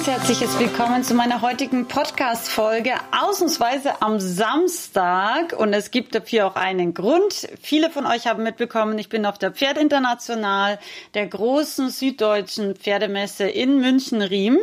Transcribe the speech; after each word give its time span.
ganz 0.00 0.18
herzliches 0.18 0.58
Willkommen 0.58 1.04
zu 1.04 1.12
meiner 1.12 1.42
heutigen 1.42 1.86
Podcast-Folge, 1.86 2.94
ausnahmsweise 3.10 4.00
am 4.00 4.18
Samstag. 4.18 5.52
Und 5.52 5.74
es 5.74 5.90
gibt 5.90 6.14
dafür 6.14 6.46
auch 6.46 6.56
einen 6.56 6.94
Grund. 6.94 7.46
Viele 7.60 7.90
von 7.90 8.06
euch 8.06 8.26
haben 8.26 8.42
mitbekommen, 8.42 8.98
ich 8.98 9.10
bin 9.10 9.26
auf 9.26 9.36
der 9.36 9.50
Pferd 9.50 9.76
International, 9.76 10.78
der 11.12 11.26
großen 11.26 11.90
süddeutschen 11.90 12.76
Pferdemesse 12.76 13.44
in 13.44 13.78
München-Riem. 13.80 14.60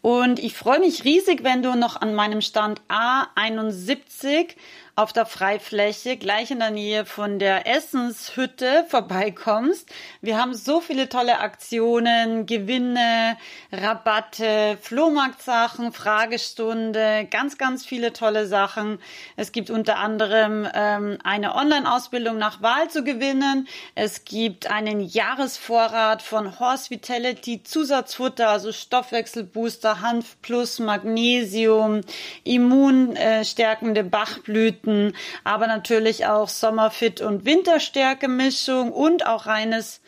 Und 0.00 0.38
ich 0.38 0.54
freue 0.54 0.80
mich 0.80 1.04
riesig, 1.04 1.44
wenn 1.44 1.62
du 1.62 1.74
noch 1.74 2.00
an 2.00 2.14
meinem 2.14 2.40
Stand 2.40 2.80
A71 2.88 4.54
auf 4.98 5.12
der 5.12 5.26
Freifläche 5.26 6.16
gleich 6.16 6.50
in 6.50 6.58
der 6.58 6.72
Nähe 6.72 7.06
von 7.06 7.38
der 7.38 7.68
Essenshütte 7.68 8.84
vorbeikommst. 8.88 9.88
Wir 10.22 10.36
haben 10.40 10.54
so 10.54 10.80
viele 10.80 11.08
tolle 11.08 11.38
Aktionen, 11.38 12.46
Gewinne, 12.46 13.36
Rabatte, 13.70 14.76
Flohmarktsachen, 14.82 15.92
Fragestunde, 15.92 17.28
ganz, 17.30 17.58
ganz 17.58 17.86
viele 17.86 18.12
tolle 18.12 18.48
Sachen. 18.48 18.98
Es 19.36 19.52
gibt 19.52 19.70
unter 19.70 19.98
anderem 19.98 20.66
ähm, 20.74 21.18
eine 21.22 21.54
Online-Ausbildung 21.54 22.36
nach 22.36 22.60
Wahl 22.60 22.90
zu 22.90 23.04
gewinnen. 23.04 23.68
Es 23.94 24.24
gibt 24.24 24.68
einen 24.68 24.98
Jahresvorrat 24.98 26.22
von 26.22 26.58
Horse 26.58 26.90
Vitality 26.90 27.62
Zusatzfutter, 27.62 28.48
also 28.48 28.72
Stoffwechselbooster, 28.72 30.00
Hanf 30.00 30.42
Plus, 30.42 30.80
Magnesium, 30.80 32.00
immunstärkende 32.42 34.02
Bachblüten 34.02 34.87
Früchten, 34.88 35.12
aber 35.44 35.66
natürlich 35.66 36.26
auch 36.26 36.48
Sommerfit 36.48 37.20
und 37.20 37.44
Winterstärke-Mischung 37.44 38.92
und 38.92 39.26
auch 39.26 39.46
reines 39.46 40.00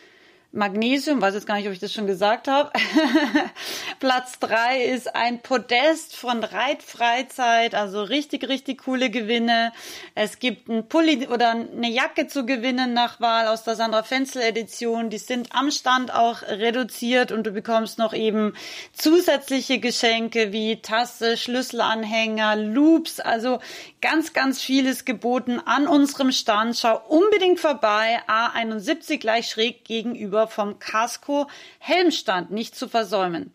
Magnesium, 0.53 1.23
weiß 1.23 1.35
jetzt 1.35 1.47
gar 1.47 1.57
nicht, 1.57 1.69
ob 1.69 1.73
ich 1.73 1.79
das 1.79 1.93
schon 1.93 2.09
gesagt 2.09 2.49
habe. 2.49 2.73
Platz 4.01 4.41
drei 4.41 4.83
ist 4.83 5.15
ein 5.15 5.39
Podest 5.41 6.17
von 6.17 6.43
Reitfreizeit, 6.43 7.77
also 7.77 8.03
richtig, 8.03 8.49
richtig 8.49 8.83
coole 8.83 9.11
Gewinne. 9.11 9.73
Es 10.17 10.41
gibt 10.41 10.69
ein 10.69 10.89
Pulli 10.89 11.29
oder 11.29 11.51
eine 11.51 11.89
Jacke 11.89 12.27
zu 12.27 12.47
gewinnen 12.47 12.95
nach 12.95 13.21
Wahl 13.21 13.47
aus 13.47 13.63
der 13.63 13.77
Sandra 13.77 14.03
Fenzel 14.03 14.43
Edition. 14.43 15.09
Die 15.09 15.19
sind 15.19 15.55
am 15.55 15.71
Stand 15.71 16.13
auch 16.13 16.43
reduziert 16.43 17.31
und 17.31 17.47
du 17.47 17.53
bekommst 17.53 17.99
noch 17.99 18.13
eben 18.13 18.55
zusätzliche 18.93 19.79
Geschenke 19.79 20.53
wie 20.53 20.83
Tasse, 20.83 21.37
Schlüsselanhänger, 21.37 22.57
Loops, 22.57 23.21
also 23.21 23.61
ganz, 24.01 24.33
ganz 24.33 24.61
vieles 24.61 25.05
geboten 25.05 25.61
an 25.65 25.87
unserem 25.87 26.33
Stand. 26.33 26.77
Schau 26.77 27.01
unbedingt 27.09 27.61
vorbei. 27.61 28.21
A71 28.27 29.19
gleich 29.19 29.49
schräg 29.49 29.85
gegenüber 29.85 30.49
vom 30.49 30.79
Casco 30.79 31.47
Helmstand 31.79 32.51
nicht 32.51 32.75
zu 32.77 32.89
versäumen. 32.89 33.53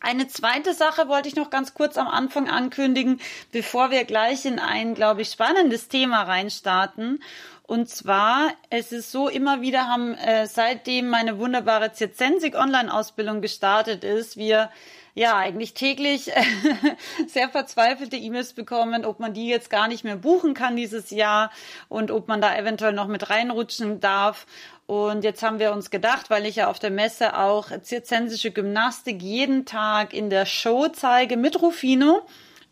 Eine 0.00 0.28
zweite 0.28 0.74
Sache 0.74 1.08
wollte 1.08 1.28
ich 1.28 1.34
noch 1.34 1.50
ganz 1.50 1.74
kurz 1.74 1.96
am 1.96 2.06
Anfang 2.06 2.48
ankündigen, 2.48 3.20
bevor 3.50 3.90
wir 3.90 4.04
gleich 4.04 4.44
in 4.44 4.60
ein, 4.60 4.94
glaube 4.94 5.22
ich, 5.22 5.30
spannendes 5.30 5.88
Thema 5.88 6.22
reinstarten. 6.22 7.20
Und 7.64 7.88
zwar, 7.90 8.52
es 8.70 8.92
ist 8.92 9.10
so, 9.10 9.28
immer 9.28 9.60
wieder 9.60 9.88
haben, 9.88 10.14
äh, 10.14 10.46
seitdem 10.46 11.08
meine 11.08 11.38
wunderbare 11.38 11.92
Zirzensik 11.92 12.54
Online-Ausbildung 12.54 13.42
gestartet 13.42 14.04
ist, 14.04 14.36
wir 14.36 14.70
ja 15.18 15.36
eigentlich 15.36 15.74
täglich 15.74 16.30
sehr 17.26 17.48
verzweifelte 17.48 18.16
E-Mails 18.16 18.52
bekommen, 18.52 19.04
ob 19.04 19.18
man 19.20 19.34
die 19.34 19.48
jetzt 19.48 19.68
gar 19.68 19.88
nicht 19.88 20.04
mehr 20.04 20.16
buchen 20.16 20.54
kann 20.54 20.76
dieses 20.76 21.10
Jahr 21.10 21.50
und 21.88 22.10
ob 22.10 22.28
man 22.28 22.40
da 22.40 22.56
eventuell 22.56 22.92
noch 22.92 23.08
mit 23.08 23.28
reinrutschen 23.28 24.00
darf. 24.00 24.46
Und 24.86 25.24
jetzt 25.24 25.42
haben 25.42 25.58
wir 25.58 25.72
uns 25.72 25.90
gedacht, 25.90 26.30
weil 26.30 26.46
ich 26.46 26.56
ja 26.56 26.68
auf 26.68 26.78
der 26.78 26.90
Messe 26.90 27.36
auch 27.36 27.66
zirzensische 27.82 28.52
Gymnastik 28.52 29.20
jeden 29.20 29.66
Tag 29.66 30.14
in 30.14 30.30
der 30.30 30.46
Show 30.46 30.88
zeige 30.88 31.36
mit 31.36 31.60
Rufino, 31.60 32.22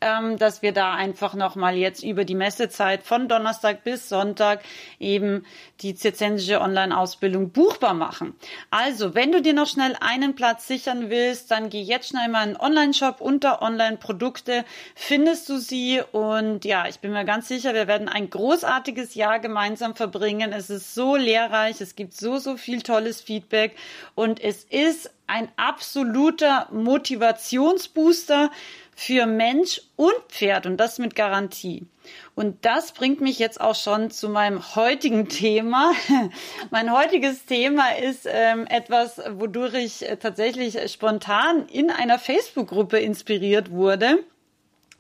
ähm, 0.00 0.38
dass 0.38 0.62
wir 0.62 0.72
da 0.72 0.94
einfach 0.94 1.34
nochmal 1.34 1.76
jetzt 1.76 2.02
über 2.02 2.24
die 2.24 2.34
Messezeit 2.34 3.02
von 3.02 3.28
Donnerstag 3.28 3.84
bis 3.84 4.08
Sonntag 4.08 4.62
eben 4.98 5.44
die 5.80 5.94
zirzensische 5.94 6.60
Online-Ausbildung 6.60 7.50
buchbar 7.50 7.94
machen. 7.94 8.34
Also, 8.70 9.14
wenn 9.14 9.32
du 9.32 9.40
dir 9.40 9.54
noch 9.54 9.66
schnell 9.66 9.96
einen 10.00 10.34
Platz 10.34 10.66
sichern 10.66 11.10
willst, 11.10 11.50
dann 11.50 11.70
geh 11.70 11.80
jetzt 11.80 12.08
schnell 12.08 12.28
mal 12.28 12.44
in 12.44 12.54
den 12.54 12.60
Online-Shop. 12.60 13.20
Unter 13.20 13.62
Online-Produkte, 13.62 14.64
findest 14.94 15.48
du 15.48 15.58
sie. 15.58 16.02
Und 16.12 16.64
ja, 16.64 16.86
ich 16.88 17.00
bin 17.00 17.12
mir 17.12 17.24
ganz 17.24 17.48
sicher, 17.48 17.74
wir 17.74 17.86
werden 17.86 18.08
ein 18.08 18.30
großartiges 18.30 19.14
Jahr 19.14 19.38
gemeinsam 19.38 19.96
verbringen. 19.96 20.52
Es 20.52 20.70
ist 20.70 20.94
so 20.94 21.16
lehrreich, 21.16 21.80
es 21.80 21.96
gibt 21.96 22.14
so, 22.14 22.38
so 22.38 22.56
viel 22.56 22.82
tolles 22.82 23.20
Feedback. 23.20 23.76
Und 24.14 24.42
es 24.42 24.64
ist 24.64 25.10
ein 25.26 25.48
absoluter 25.56 26.68
Motivationsbooster 26.70 28.50
für 28.98 29.26
Mensch 29.26 29.82
und 29.94 30.16
Pferd 30.28 30.64
und 30.64 30.78
das 30.78 30.98
mit 30.98 31.14
Garantie. 31.14 31.86
Und 32.34 32.64
das 32.64 32.92
bringt 32.92 33.20
mich 33.20 33.38
jetzt 33.38 33.60
auch 33.60 33.74
schon 33.74 34.10
zu 34.10 34.30
meinem 34.30 34.74
heutigen 34.74 35.28
Thema. 35.28 35.92
mein 36.70 36.90
heutiges 36.90 37.44
Thema 37.44 37.94
ist 37.94 38.26
ähm, 38.26 38.66
etwas, 38.66 39.20
wodurch 39.32 39.74
ich 39.74 40.08
äh, 40.08 40.16
tatsächlich 40.16 40.90
spontan 40.90 41.68
in 41.68 41.90
einer 41.90 42.18
Facebook-Gruppe 42.18 42.98
inspiriert 42.98 43.70
wurde. 43.70 44.24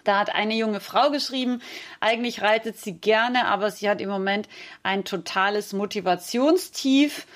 Da 0.04 0.20
hat 0.20 0.32
eine 0.32 0.54
junge 0.54 0.80
Frau 0.80 1.10
geschrieben, 1.10 1.62
eigentlich 1.98 2.42
reitet 2.42 2.78
sie 2.78 2.98
gerne, 2.98 3.46
aber 3.46 3.70
sie 3.70 3.88
hat 3.88 4.00
im 4.00 4.10
Moment 4.10 4.46
ein 4.84 5.04
totales 5.04 5.72
Motivationstief 5.72 7.26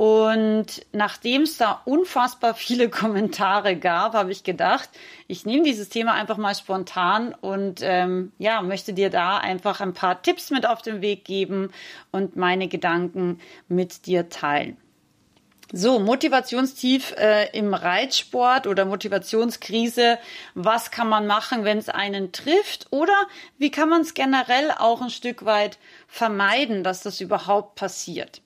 und 0.00 0.86
nachdem 0.92 1.42
es 1.42 1.58
da 1.58 1.82
unfassbar 1.84 2.54
viele 2.54 2.88
Kommentare 3.00 3.76
gab, 3.76 4.14
habe 4.14 4.32
ich 4.32 4.44
gedacht, 4.44 4.88
ich 5.26 5.44
nehme 5.44 5.62
dieses 5.62 5.90
Thema 5.90 6.14
einfach 6.14 6.38
mal 6.38 6.54
spontan 6.54 7.34
und 7.38 7.80
ähm, 7.82 8.32
ja, 8.38 8.62
möchte 8.62 8.94
dir 8.94 9.10
da 9.10 9.36
einfach 9.36 9.82
ein 9.82 9.92
paar 9.92 10.22
Tipps 10.22 10.48
mit 10.48 10.64
auf 10.64 10.80
den 10.80 11.02
Weg 11.02 11.26
geben 11.26 11.70
und 12.12 12.34
meine 12.34 12.66
Gedanken 12.66 13.40
mit 13.68 14.06
dir 14.06 14.30
teilen. 14.30 14.78
So, 15.70 15.98
Motivationstief 15.98 17.12
äh, 17.18 17.50
im 17.52 17.74
Reitsport 17.74 18.66
oder 18.66 18.86
Motivationskrise. 18.86 20.18
Was 20.54 20.90
kann 20.90 21.10
man 21.10 21.26
machen, 21.26 21.64
wenn 21.64 21.76
es 21.76 21.90
einen 21.90 22.32
trifft? 22.32 22.86
Oder 22.88 23.26
wie 23.58 23.70
kann 23.70 23.90
man 23.90 24.00
es 24.00 24.14
generell 24.14 24.70
auch 24.78 25.02
ein 25.02 25.10
Stück 25.10 25.44
weit 25.44 25.76
vermeiden, 26.08 26.84
dass 26.84 27.02
das 27.02 27.20
überhaupt 27.20 27.74
passiert? 27.74 28.40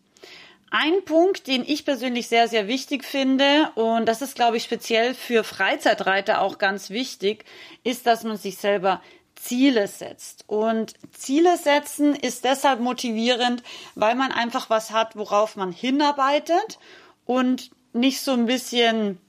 Ein 0.77 1.05
Punkt, 1.05 1.47
den 1.47 1.62
ich 1.65 1.85
persönlich 1.85 2.27
sehr, 2.27 2.49
sehr 2.49 2.67
wichtig 2.67 3.05
finde, 3.05 3.71
und 3.77 4.07
das 4.07 4.23
ist, 4.23 4.35
glaube 4.35 4.57
ich, 4.57 4.65
speziell 4.65 5.15
für 5.15 5.45
Freizeitreiter 5.45 6.41
auch 6.41 6.59
ganz 6.59 6.91
wichtig, 6.91 7.45
ist, 7.85 8.09
dass 8.09 8.25
man 8.25 8.39
sich 8.39 8.57
selber 8.57 9.01
Ziele 9.37 9.87
setzt. 9.87 10.43
Und 10.49 10.95
Ziele 11.17 11.59
setzen 11.59 12.17
ist 12.17 12.45
deshalb 12.45 12.81
motivierend, 12.81 13.62
weil 13.95 14.17
man 14.17 14.33
einfach 14.33 14.69
was 14.69 14.91
hat, 14.91 15.15
worauf 15.15 15.55
man 15.55 15.71
hinarbeitet 15.71 16.81
und 17.25 17.71
nicht 17.93 18.21
so 18.21 18.33
ein 18.33 18.47
bisschen 18.47 19.21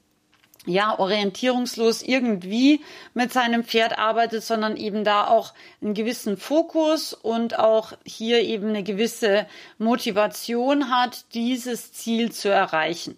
ja, 0.66 0.98
orientierungslos 0.98 2.02
irgendwie 2.02 2.82
mit 3.14 3.32
seinem 3.32 3.64
Pferd 3.64 3.98
arbeitet, 3.98 4.44
sondern 4.44 4.78
eben 4.78 5.04
da 5.04 5.28
auch 5.28 5.54
einen 5.82 5.94
gewissen 5.94 6.38
Fokus 6.38 7.14
und 7.14 7.60
auch 7.60 7.94
hier 8.06 8.42
eben 8.42 8.70
eine 8.70 8.84
gewisse 8.84 9.48
Motivation 9.78 10.90
hat, 10.90 11.26
dieses 11.34 11.94
Ziel 11.94 12.32
zu 12.32 12.50
erreichen. 12.50 13.18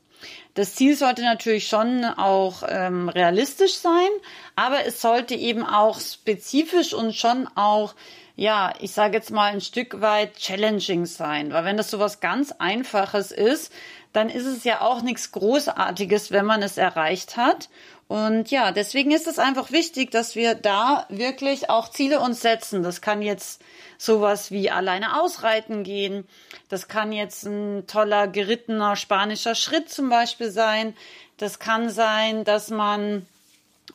Das 0.56 0.74
Ziel 0.74 0.96
sollte 0.96 1.22
natürlich 1.22 1.68
schon 1.68 2.04
auch 2.04 2.64
ähm, 2.68 3.10
realistisch 3.10 3.76
sein, 3.76 4.10
aber 4.56 4.86
es 4.86 5.02
sollte 5.02 5.36
eben 5.36 5.64
auch 5.64 6.00
spezifisch 6.00 6.96
und 6.96 7.16
schon 7.16 7.48
auch 7.54 7.94
ja, 8.38 8.74
ich 8.80 8.92
sage 8.92 9.18
jetzt 9.18 9.32
mal 9.32 9.52
ein 9.52 9.62
Stück 9.62 10.00
weit 10.00 10.38
challenging 10.38 11.08
sein, 11.08 11.52
weil 11.52 11.66
wenn 11.66 11.76
das 11.76 11.90
so 11.90 11.98
was 11.98 12.20
ganz 12.20 12.54
Einfaches 12.60 13.32
ist, 13.32 13.74
dann 14.14 14.30
ist 14.30 14.46
es 14.46 14.64
ja 14.64 14.82
auch 14.82 15.02
nichts 15.02 15.32
Großartiges, 15.32 16.32
wenn 16.32 16.46
man 16.46 16.62
es 16.62 16.78
erreicht 16.78 17.36
hat. 17.36 17.68
Und 18.08 18.52
ja, 18.52 18.72
deswegen 18.72 19.10
ist 19.12 19.28
es 19.28 19.40
einfach 19.40 19.72
wichtig, 19.72 20.12
dass 20.12 20.36
wir 20.36 20.54
da 20.54 21.08
wirklich 21.10 21.72
auch 21.72 21.90
Ziele 21.90 22.20
uns 22.20 22.42
setzen. 22.42 22.84
Das 22.84 23.02
kann 23.02 23.24
jetzt 23.24 23.62
sowas 23.98 24.52
wie 24.52 24.70
alleine 24.70 25.20
ausreiten 25.20 25.84
gehen. 25.84 26.28
Das 26.70 26.88
kann 26.88 27.12
jetzt 27.12 27.44
ein 27.44 27.88
toller 27.88 28.28
gerittener 28.28 28.96
spanischer 28.96 29.56
Schritt 29.56 29.90
zum 29.90 30.10
Beispiel 30.10 30.52
sein. 30.52 30.96
Das 31.38 31.58
kann 31.58 31.90
sein, 31.90 32.44
dass 32.44 32.70
man 32.70 33.26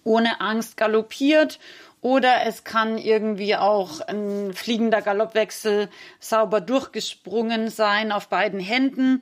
ohne 0.02 0.40
Angst 0.40 0.76
galoppiert 0.76 1.60
Oder 2.02 2.44
es 2.46 2.64
kann 2.64 2.98
irgendwie 2.98 3.54
auch 3.54 4.00
ein 4.00 4.52
fliegender 4.52 5.00
Galoppwechsel 5.02 5.88
sauber 6.18 6.60
durchgesprungen 6.60 7.70
sein 7.70 8.10
auf 8.10 8.28
beiden 8.28 8.58
Händen. 8.58 9.20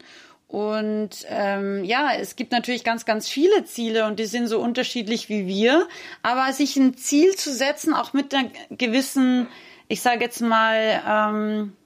Und 0.49 1.27
ähm, 1.29 1.85
ja, 1.85 2.11
es 2.19 2.37
gibt 2.37 2.53
natürlich 2.53 2.83
ganz, 2.83 3.05
ganz 3.05 3.29
viele 3.29 3.65
Ziele 3.67 4.07
und 4.07 4.19
die 4.19 4.25
sind 4.25 4.49
so 4.49 4.59
unterschiedlich 4.59 5.29
wie 5.29 5.47
wir. 5.47 5.87
Aber 6.23 6.53
sich 6.55 6.75
ein 6.77 6.97
Ziel 6.97 7.37
zu 7.37 7.53
setzen, 7.53 7.93
auch 7.93 8.15
mit 8.15 8.35
einer 8.35 8.49
gewissen, 8.71 9.47
ich 9.87 10.01
sage 10.01 10.25
jetzt 10.25 10.41
mal, 10.41 11.03
ähm, 11.07 11.77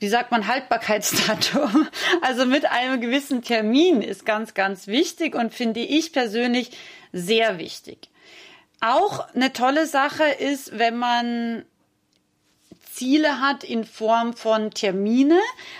wie 0.00 0.08
sagt 0.08 0.30
man, 0.30 0.48
Haltbarkeitsdatum, 0.48 1.86
also 2.22 2.46
mit 2.46 2.64
einem 2.64 2.98
gewissen 2.98 3.42
Termin 3.42 4.00
ist 4.00 4.24
ganz, 4.24 4.54
ganz 4.54 4.86
wichtig 4.86 5.34
und 5.34 5.52
finde 5.52 5.80
ich 5.80 6.14
persönlich 6.14 6.70
sehr 7.12 7.58
wichtig. 7.58 8.08
Auch 8.84 9.32
eine 9.32 9.52
tolle 9.52 9.86
Sache 9.86 10.24
ist, 10.24 10.76
wenn 10.76 10.96
man 10.96 11.64
Ziele 12.92 13.40
hat 13.40 13.62
in 13.62 13.84
Form 13.84 14.34
von 14.34 14.72
Termine. 14.72 15.38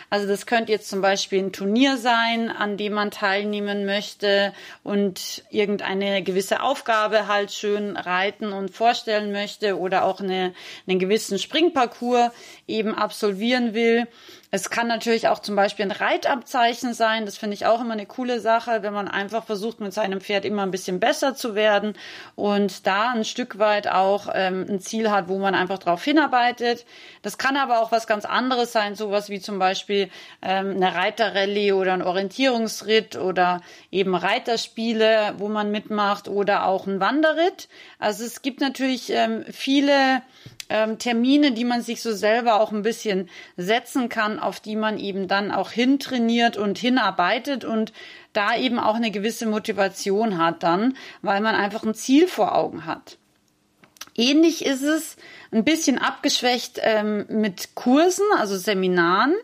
Also 0.09 0.29
das 0.29 0.47
könnte 0.47 0.71
jetzt 0.71 0.89
zum 0.89 1.03
Beispiel 1.03 1.41
ein 1.41 1.53
Turnier 1.53 1.97
sein, 1.97 2.49
an 2.49 2.77
dem 2.77 2.93
man 2.93 3.11
teilnehmen 3.11 3.85
möchte 3.85 4.55
und 4.85 5.43
irgendeine 5.51 6.23
gewisse 6.23 6.63
Aufgabe 6.63 7.27
halt 7.27 7.51
schön 7.51 7.97
reiten 7.97 8.53
und 8.53 8.71
vorstellen 8.71 9.33
möchte 9.33 9.81
oder 9.81 10.05
auch 10.05 10.21
eine, 10.21 10.55
einen 10.87 11.01
gewissen 11.01 11.41
Springparcours 11.41 12.31
eben 12.69 12.95
absolvieren 12.95 13.75
will. 13.75 14.07
Es 14.55 14.69
kann 14.69 14.87
natürlich 14.87 15.29
auch 15.29 15.39
zum 15.39 15.57
Beispiel 15.57 15.87
ein 15.87 15.93
Reitabzeichen 15.93 16.93
sein. 16.93 17.25
Das 17.25 17.39
finde 17.39 17.55
ich 17.55 17.65
auch 17.65 17.81
immer 17.81 17.95
eine 17.95 18.05
coole 18.05 18.39
Sache, 18.39 18.83
wenn 18.83 18.93
man 18.93 19.09
einfach 19.09 19.45
versucht, 19.45 19.81
mit 19.81 19.95
seinem 19.95 20.21
Pferd 20.21 20.45
immer 20.45 20.63
ein 20.63 20.71
bisschen 20.71 21.01
besser 21.01 21.35
zu 21.35 21.55
werden 21.55 21.95
und 22.35 22.87
da 22.87 23.13
ein 23.13 23.25
Stück 23.25 23.59
weit 23.59 23.89
auch 23.89 24.29
ähm, 24.35 24.67
ein 24.69 24.79
Ziel 24.79 25.11
hat, 25.11 25.29
wo 25.29 25.39
man 25.39 25.55
einfach 25.55 25.79
drauf 25.79 26.05
hinarbeitet. 26.05 26.85
Das 27.23 27.39
kann 27.39 27.57
aber 27.57 27.81
auch 27.81 27.93
was 27.93 28.07
ganz 28.07 28.27
anderes 28.27 28.73
sein, 28.73 28.95
sowas 28.95 29.31
wie 29.31 29.41
zum 29.41 29.59
Beispiel 29.59 30.11
ähm, 30.43 30.73
eine 30.77 30.95
Reiterrallye 30.95 31.73
oder 31.73 31.95
ein 31.95 32.03
Orientierungsritt 32.03 33.17
oder 33.17 33.63
eben 33.91 34.15
Reiterspiele, 34.15 35.33
wo 35.39 35.49
man 35.49 35.71
mitmacht 35.71 36.29
oder 36.29 36.67
auch 36.67 36.87
ein 36.87 37.01
Wanderritt. 37.01 37.71
Also 37.99 38.23
es 38.27 38.43
gibt 38.43 38.61
natürlich 38.61 39.09
ähm, 39.09 39.47
viele 39.51 40.21
ähm, 40.69 40.99
Termine, 40.99 41.53
die 41.53 41.65
man 41.65 41.83
sich 41.83 42.03
so 42.03 42.13
selber 42.13 42.61
auch 42.61 42.73
ein 42.73 42.83
bisschen 42.83 43.29
setzen 43.57 44.09
kann, 44.09 44.39
auf 44.39 44.61
die 44.61 44.77
man 44.77 44.99
eben 44.99 45.29
dann 45.29 45.51
auch 45.51 45.71
hintrainiert 45.71 46.57
und 46.57 46.79
hinarbeitet 46.79 47.65
und 47.65 47.93
da 48.33 48.57
eben 48.57 48.79
auch 48.79 48.95
eine 48.95 49.11
gewisse 49.11 49.47
Motivation 49.47 50.39
hat 50.39 50.63
dann, 50.63 50.97
weil 51.21 51.41
man 51.41 51.55
einfach 51.55 51.85
ein 51.85 51.95
Ziel 51.95 52.29
vor 52.29 52.55
Augen 52.55 52.87
hat. 52.87 53.19
Ähnlich 54.15 54.65
ist 54.65 54.83
es 54.83 55.17
ein 55.53 55.65
bisschen 55.65 55.99
abgeschwächt 55.99 56.79
ähm, 56.83 57.25
mit 57.29 57.75
Kursen, 57.75 58.27
also 58.37 58.57
Seminaren 58.57 59.35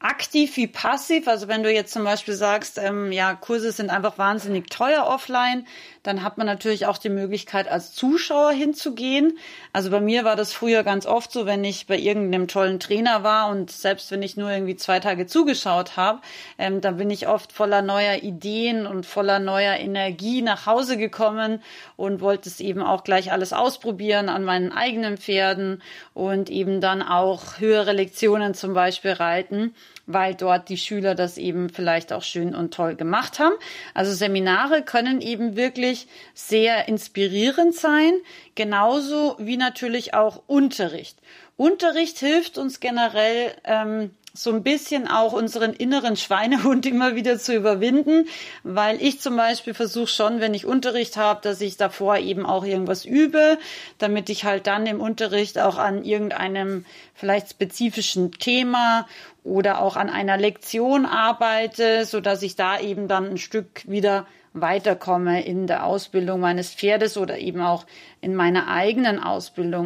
aktiv 0.00 0.56
wie 0.56 0.66
passiv. 0.66 1.28
Also 1.28 1.46
wenn 1.46 1.62
du 1.62 1.70
jetzt 1.70 1.92
zum 1.92 2.04
Beispiel 2.04 2.32
sagst, 2.32 2.78
ähm, 2.78 3.12
ja, 3.12 3.34
Kurse 3.34 3.70
sind 3.70 3.90
einfach 3.90 4.16
wahnsinnig 4.16 4.70
teuer 4.70 5.06
offline, 5.06 5.66
dann 6.02 6.22
hat 6.22 6.38
man 6.38 6.46
natürlich 6.46 6.86
auch 6.86 6.96
die 6.96 7.10
Möglichkeit, 7.10 7.68
als 7.68 7.92
Zuschauer 7.92 8.52
hinzugehen. 8.52 9.36
Also 9.74 9.90
bei 9.90 10.00
mir 10.00 10.24
war 10.24 10.36
das 10.36 10.54
früher 10.54 10.84
ganz 10.84 11.04
oft 11.04 11.30
so, 11.30 11.44
wenn 11.44 11.62
ich 11.64 11.86
bei 11.86 11.98
irgendeinem 11.98 12.48
tollen 12.48 12.80
Trainer 12.80 13.22
war 13.24 13.50
und 13.50 13.70
selbst 13.70 14.10
wenn 14.10 14.22
ich 14.22 14.38
nur 14.38 14.50
irgendwie 14.50 14.76
zwei 14.76 15.00
Tage 15.00 15.26
zugeschaut 15.26 15.98
habe, 15.98 16.20
ähm, 16.56 16.80
dann 16.80 16.96
bin 16.96 17.10
ich 17.10 17.28
oft 17.28 17.52
voller 17.52 17.82
neuer 17.82 18.22
Ideen 18.22 18.86
und 18.86 19.04
voller 19.04 19.38
neuer 19.38 19.74
Energie 19.74 20.40
nach 20.40 20.64
Hause 20.64 20.96
gekommen 20.96 21.62
und 21.96 22.22
wollte 22.22 22.48
es 22.48 22.60
eben 22.60 22.82
auch 22.82 23.04
gleich 23.04 23.32
alles 23.32 23.52
ausprobieren 23.52 24.30
an 24.30 24.44
meinen 24.44 24.72
eigenen 24.72 25.18
Pferden 25.18 25.82
und 26.14 26.48
eben 26.48 26.80
dann 26.80 27.02
auch 27.02 27.58
höhere 27.58 27.92
Lektionen 27.92 28.54
zum 28.54 28.72
Beispiel 28.72 29.12
reiten 29.12 29.74
weil 30.06 30.34
dort 30.34 30.68
die 30.68 30.76
Schüler 30.76 31.14
das 31.14 31.38
eben 31.38 31.70
vielleicht 31.70 32.12
auch 32.12 32.22
schön 32.22 32.54
und 32.54 32.74
toll 32.74 32.96
gemacht 32.96 33.38
haben. 33.38 33.54
Also 33.94 34.12
Seminare 34.12 34.82
können 34.82 35.20
eben 35.20 35.56
wirklich 35.56 36.06
sehr 36.34 36.88
inspirierend 36.88 37.74
sein, 37.74 38.12
genauso 38.54 39.36
wie 39.38 39.56
natürlich 39.56 40.14
auch 40.14 40.42
Unterricht. 40.46 41.18
Unterricht 41.56 42.18
hilft 42.18 42.56
uns 42.56 42.80
generell 42.80 43.54
ähm, 43.64 44.10
so 44.32 44.50
ein 44.50 44.62
bisschen 44.62 45.08
auch 45.08 45.32
unseren 45.32 45.72
inneren 45.72 46.16
Schweinehund 46.16 46.86
immer 46.86 47.14
wieder 47.14 47.38
zu 47.38 47.54
überwinden, 47.54 48.26
weil 48.62 49.00
ich 49.02 49.20
zum 49.20 49.36
Beispiel 49.36 49.74
versuche 49.74 50.06
schon, 50.06 50.40
wenn 50.40 50.54
ich 50.54 50.66
Unterricht 50.66 51.16
habe, 51.16 51.40
dass 51.42 51.60
ich 51.60 51.76
davor 51.76 52.18
eben 52.18 52.46
auch 52.46 52.64
irgendwas 52.64 53.04
übe, 53.04 53.58
damit 53.98 54.30
ich 54.30 54.44
halt 54.44 54.66
dann 54.66 54.86
im 54.86 55.00
Unterricht 55.00 55.58
auch 55.58 55.78
an 55.78 56.04
irgendeinem 56.04 56.84
vielleicht 57.14 57.50
spezifischen 57.50 58.32
Thema 58.32 59.06
oder 59.42 59.80
auch 59.80 59.96
an 59.96 60.10
einer 60.10 60.36
Lektion 60.36 61.06
arbeite, 61.06 62.04
so 62.04 62.20
dass 62.20 62.42
ich 62.42 62.56
da 62.56 62.78
eben 62.78 63.08
dann 63.08 63.30
ein 63.30 63.38
Stück 63.38 63.88
wieder 63.88 64.26
weiterkomme 64.52 65.44
in 65.44 65.66
der 65.66 65.84
Ausbildung 65.84 66.40
meines 66.40 66.74
Pferdes 66.74 67.16
oder 67.16 67.38
eben 67.38 67.60
auch 67.60 67.86
in 68.20 68.34
meiner 68.34 68.68
eigenen 68.68 69.22
Ausbildung. 69.22 69.84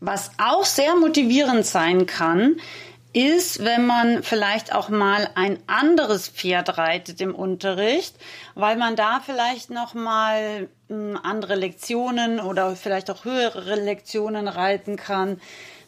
Was 0.00 0.30
auch 0.38 0.64
sehr 0.64 0.94
motivierend 0.96 1.66
sein 1.66 2.06
kann, 2.06 2.56
ist, 3.12 3.64
wenn 3.64 3.86
man 3.86 4.22
vielleicht 4.22 4.74
auch 4.74 4.88
mal 4.88 5.28
ein 5.34 5.58
anderes 5.66 6.28
Pferd 6.28 6.78
reitet 6.78 7.20
im 7.20 7.34
Unterricht, 7.34 8.14
weil 8.54 8.76
man 8.76 8.94
da 8.94 9.20
vielleicht 9.24 9.70
noch 9.70 9.94
mal 9.94 10.68
hm, 10.88 11.18
andere 11.22 11.56
Lektionen 11.56 12.38
oder 12.38 12.76
vielleicht 12.76 13.10
auch 13.10 13.24
höhere 13.24 13.74
Lektionen 13.74 14.46
reiten 14.46 14.96
kann, 14.96 15.40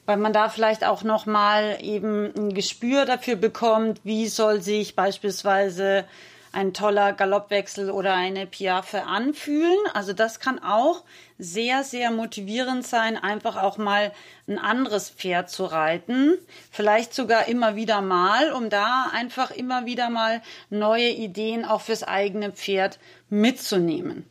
weil 0.04 0.16
man 0.16 0.32
da 0.32 0.48
vielleicht 0.48 0.84
auch 0.84 1.04
noch 1.04 1.26
mal 1.26 1.78
eben 1.80 2.32
ein 2.36 2.54
Gespür 2.54 3.04
dafür 3.04 3.36
bekommt, 3.36 4.00
wie 4.02 4.26
soll 4.26 4.60
sich 4.60 4.96
beispielsweise 4.96 6.04
ein 6.52 6.74
toller 6.74 7.12
Galoppwechsel 7.14 7.90
oder 7.90 8.14
eine 8.14 8.46
Piaffe 8.46 9.04
anfühlen. 9.04 9.78
Also 9.94 10.12
das 10.12 10.38
kann 10.38 10.62
auch 10.62 11.02
sehr, 11.38 11.82
sehr 11.82 12.10
motivierend 12.10 12.86
sein, 12.86 13.16
einfach 13.16 13.56
auch 13.56 13.78
mal 13.78 14.12
ein 14.46 14.58
anderes 14.58 15.10
Pferd 15.10 15.50
zu 15.50 15.64
reiten. 15.64 16.36
Vielleicht 16.70 17.14
sogar 17.14 17.48
immer 17.48 17.74
wieder 17.74 18.02
mal, 18.02 18.52
um 18.52 18.68
da 18.68 19.10
einfach 19.12 19.50
immer 19.50 19.86
wieder 19.86 20.10
mal 20.10 20.42
neue 20.70 21.08
Ideen 21.08 21.64
auch 21.64 21.80
fürs 21.80 22.02
eigene 22.04 22.52
Pferd 22.52 22.98
mitzunehmen. 23.30 24.26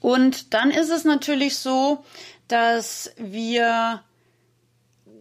Und 0.00 0.54
dann 0.54 0.70
ist 0.70 0.90
es 0.90 1.04
natürlich 1.04 1.58
so, 1.58 2.04
dass 2.48 3.12
wir 3.16 4.02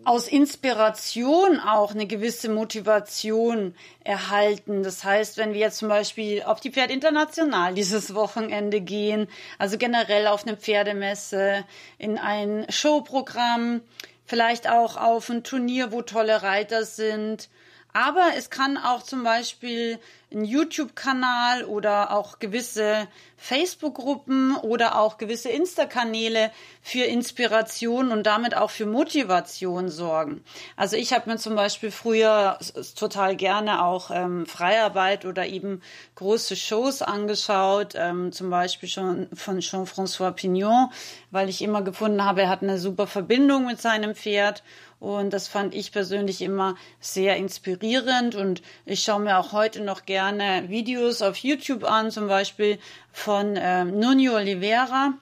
aus 0.06 0.28
Inspiration 0.28 1.60
auch 1.60 1.92
eine 1.92 2.06
gewisse 2.06 2.50
Motivation 2.50 3.76
erhalten. 4.04 4.84
Das 4.84 5.04
heißt, 5.04 5.38
wenn 5.38 5.54
wir 5.54 5.60
jetzt 5.60 5.80
zum 5.80 5.90
Beispiel 5.90 6.44
auf 6.44 6.60
die 6.60 6.72
Pferd 6.72 6.92
International 6.92 7.74
dieses 7.74 8.14
Wochenende 8.14 8.82
gehen, 8.82 9.28
also 9.58 9.78
generell 9.78 10.28
auf 10.28 10.46
eine 10.46 10.58
Pferdemesse, 10.58 11.66
in 11.98 12.18
ein 12.18 12.66
Showprogramm, 12.70 13.82
vielleicht 14.26 14.70
auch 14.70 14.96
auf 14.98 15.30
ein 15.30 15.44
Turnier, 15.44 15.92
wo 15.92 16.02
tolle 16.02 16.44
Reiter 16.44 16.86
sind, 16.86 17.50
aber 17.96 18.32
es 18.38 18.50
kann 18.50 18.78
auch 18.78 19.04
zum 19.04 19.24
Beispiel 19.24 20.00
ein 20.36 20.44
YouTube-Kanal 20.44 21.64
oder 21.64 22.12
auch 22.12 22.40
gewisse 22.40 23.08
Facebook-Gruppen 23.38 24.58
oder 24.58 25.00
auch 25.00 25.18
gewisse 25.18 25.50
Insta-Kanäle 25.50 26.52
für 26.82 27.04
Inspiration 27.04 28.12
und 28.12 28.24
damit 28.24 28.56
auch 28.56 28.70
für 28.70 28.86
Motivation 28.86 29.90
sorgen. 29.90 30.44
Also 30.76 30.98
ich 30.98 31.14
habe 31.14 31.30
mir 31.30 31.38
zum 31.38 31.56
Beispiel 31.56 31.92
früher 31.92 32.60
total 32.98 33.36
gerne 33.36 33.84
auch 33.86 34.12
ähm, 34.12 34.46
Freiarbeit 34.46 35.26
oder 35.26 35.46
eben 35.46 35.82
große 36.16 36.56
Shows 36.56 37.02
angeschaut, 37.02 37.94
ähm, 37.96 38.32
zum 38.32 38.50
Beispiel 38.50 38.90
schon 38.90 39.28
von 39.34 39.60
Jean-François 39.60 40.32
Pignon, 40.32 40.92
weil 41.32 41.48
ich 41.48 41.62
immer 41.62 41.82
gefunden 41.82 42.24
habe, 42.26 42.44
er 42.44 42.50
hat 42.50 42.62
eine 42.62 42.78
super 42.78 43.08
Verbindung 43.08 43.68
mit 43.68 43.82
seinem 43.82 44.16
Pferd 44.16 44.64
und 45.00 45.34
das 45.34 45.48
fand 45.48 45.76
ich 45.76 45.92
persönlich 45.92 46.42
immer 46.42 46.76
sehr 47.00 47.36
inspirierend. 47.36 48.34
Und 48.34 48.64
ich 48.86 49.04
schaue 49.04 49.20
mir 49.20 49.38
auch 49.38 49.52
heute 49.52 49.82
noch 49.82 50.06
gerne 50.06 50.25
Videos 50.34 51.22
auf 51.22 51.38
YouTube 51.38 51.84
an, 51.84 52.12
zum 52.12 52.28
Beispiel 52.28 52.80
von 53.12 53.56
ähm, 53.58 54.00
Nuno 54.00 54.36
Oliveira. 54.36 55.14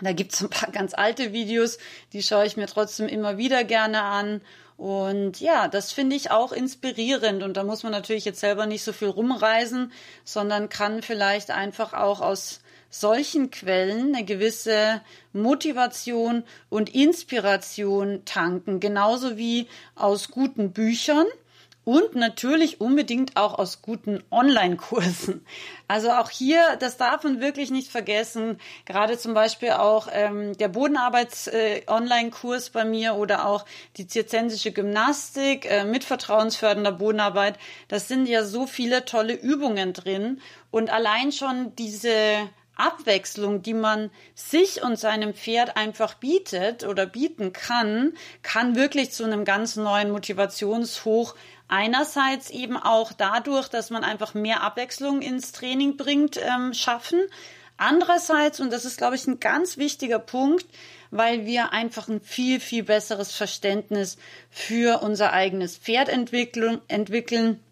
Da 0.00 0.12
gibt's 0.12 0.42
ein 0.42 0.50
paar 0.50 0.70
ganz 0.70 0.92
alte 0.94 1.32
Videos, 1.32 1.78
die 2.12 2.22
schaue 2.22 2.46
ich 2.46 2.56
mir 2.56 2.66
trotzdem 2.66 3.08
immer 3.08 3.38
wieder 3.38 3.64
gerne 3.64 4.02
an. 4.02 4.40
Und 4.76 5.40
ja, 5.40 5.68
das 5.68 5.92
finde 5.92 6.16
ich 6.16 6.30
auch 6.30 6.52
inspirierend. 6.52 7.42
Und 7.42 7.56
da 7.56 7.62
muss 7.62 7.84
man 7.84 7.92
natürlich 7.92 8.24
jetzt 8.24 8.40
selber 8.40 8.66
nicht 8.66 8.82
so 8.82 8.92
viel 8.92 9.08
rumreisen, 9.08 9.92
sondern 10.24 10.68
kann 10.68 11.02
vielleicht 11.02 11.50
einfach 11.50 11.92
auch 11.92 12.20
aus 12.20 12.60
solchen 12.90 13.50
Quellen 13.50 14.14
eine 14.14 14.24
gewisse 14.24 15.00
Motivation 15.32 16.44
und 16.70 16.94
Inspiration 16.94 18.24
tanken, 18.24 18.78
genauso 18.78 19.36
wie 19.36 19.68
aus 19.96 20.30
guten 20.30 20.72
Büchern 20.72 21.26
und 21.84 22.14
natürlich 22.14 22.80
unbedingt 22.80 23.36
auch 23.36 23.58
aus 23.58 23.82
guten 23.82 24.22
Online-Kursen. 24.30 25.44
Also 25.86 26.10
auch 26.10 26.30
hier, 26.30 26.76
das 26.80 26.96
darf 26.96 27.24
man 27.24 27.40
wirklich 27.40 27.70
nicht 27.70 27.90
vergessen. 27.90 28.58
Gerade 28.86 29.18
zum 29.18 29.34
Beispiel 29.34 29.72
auch 29.72 30.08
ähm, 30.10 30.56
der 30.56 30.68
Bodenarbeits-Online-Kurs 30.68 32.68
äh, 32.68 32.70
bei 32.72 32.84
mir 32.84 33.14
oder 33.14 33.46
auch 33.46 33.64
die 33.96 34.06
zirzensische 34.06 34.72
Gymnastik 34.72 35.70
äh, 35.70 35.84
mit 35.84 36.04
vertrauensfördernder 36.04 36.92
Bodenarbeit. 36.92 37.58
Das 37.88 38.08
sind 38.08 38.26
ja 38.26 38.44
so 38.44 38.66
viele 38.66 39.04
tolle 39.04 39.34
Übungen 39.34 39.92
drin 39.92 40.40
und 40.70 40.90
allein 40.90 41.32
schon 41.32 41.76
diese 41.76 42.48
Abwechslung, 42.76 43.62
die 43.62 43.74
man 43.74 44.10
sich 44.34 44.82
und 44.82 44.98
seinem 44.98 45.34
Pferd 45.34 45.76
einfach 45.76 46.14
bietet 46.14 46.84
oder 46.84 47.06
bieten 47.06 47.52
kann, 47.52 48.14
kann 48.42 48.76
wirklich 48.76 49.12
zu 49.12 49.24
einem 49.24 49.44
ganz 49.44 49.76
neuen 49.76 50.10
Motivationshoch 50.10 51.34
einerseits 51.68 52.50
eben 52.50 52.76
auch 52.76 53.12
dadurch, 53.12 53.68
dass 53.68 53.90
man 53.90 54.04
einfach 54.04 54.34
mehr 54.34 54.62
Abwechslung 54.62 55.22
ins 55.22 55.52
Training 55.52 55.96
bringt, 55.96 56.38
ähm, 56.40 56.74
schaffen. 56.74 57.20
Andererseits, 57.76 58.60
und 58.60 58.72
das 58.72 58.84
ist, 58.84 58.98
glaube 58.98 59.16
ich, 59.16 59.26
ein 59.26 59.40
ganz 59.40 59.78
wichtiger 59.78 60.20
Punkt, 60.20 60.66
weil 61.10 61.46
wir 61.46 61.72
einfach 61.72 62.08
ein 62.08 62.20
viel, 62.20 62.60
viel 62.60 62.84
besseres 62.84 63.32
Verständnis 63.32 64.16
für 64.50 65.02
unser 65.02 65.32
eigenes 65.32 65.76
Pferd 65.76 66.08
entwickeln, 66.08 66.80
entwickeln 66.88 67.63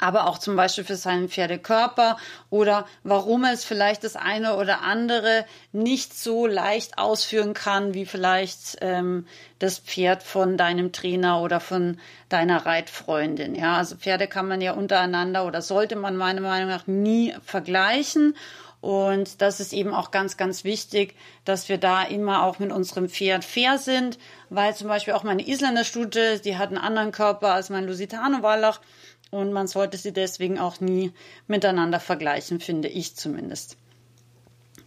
aber 0.00 0.26
auch 0.26 0.38
zum 0.38 0.56
Beispiel 0.56 0.84
für 0.84 0.96
seinen 0.96 1.28
Pferdekörper 1.28 2.16
oder 2.50 2.86
warum 3.02 3.44
es 3.44 3.64
vielleicht 3.64 4.04
das 4.04 4.16
eine 4.16 4.56
oder 4.56 4.82
andere 4.82 5.44
nicht 5.72 6.18
so 6.18 6.46
leicht 6.46 6.98
ausführen 6.98 7.54
kann, 7.54 7.94
wie 7.94 8.06
vielleicht 8.06 8.78
ähm, 8.80 9.26
das 9.58 9.78
Pferd 9.78 10.22
von 10.22 10.56
deinem 10.56 10.92
Trainer 10.92 11.40
oder 11.40 11.60
von 11.60 11.98
deiner 12.28 12.66
Reitfreundin. 12.66 13.54
Ja, 13.54 13.76
also 13.76 13.96
Pferde 13.96 14.26
kann 14.26 14.48
man 14.48 14.60
ja 14.60 14.72
untereinander 14.72 15.46
oder 15.46 15.62
sollte 15.62 15.96
man 15.96 16.16
meiner 16.16 16.40
Meinung 16.40 16.68
nach 16.68 16.86
nie 16.86 17.34
vergleichen. 17.44 18.34
Und 18.84 19.40
das 19.40 19.60
ist 19.60 19.72
eben 19.72 19.94
auch 19.94 20.10
ganz, 20.10 20.36
ganz 20.36 20.62
wichtig, 20.62 21.14
dass 21.46 21.70
wir 21.70 21.78
da 21.78 22.02
immer 22.02 22.42
auch 22.42 22.58
mit 22.58 22.70
unserem 22.70 23.08
Pferd 23.08 23.42
fair 23.42 23.78
sind, 23.78 24.18
weil 24.50 24.76
zum 24.76 24.88
Beispiel 24.88 25.14
auch 25.14 25.22
meine 25.22 25.48
Isländer 25.48 25.84
Stute, 25.84 26.38
die 26.40 26.58
hat 26.58 26.68
einen 26.68 26.76
anderen 26.76 27.10
Körper 27.10 27.54
als 27.54 27.70
mein 27.70 27.86
Lusitano 27.86 28.42
Wallach 28.42 28.80
und 29.34 29.52
man 29.52 29.66
sollte 29.66 29.96
sie 29.96 30.12
deswegen 30.12 30.58
auch 30.58 30.80
nie 30.80 31.12
miteinander 31.46 32.00
vergleichen, 32.00 32.60
finde 32.60 32.88
ich 32.88 33.16
zumindest. 33.16 33.76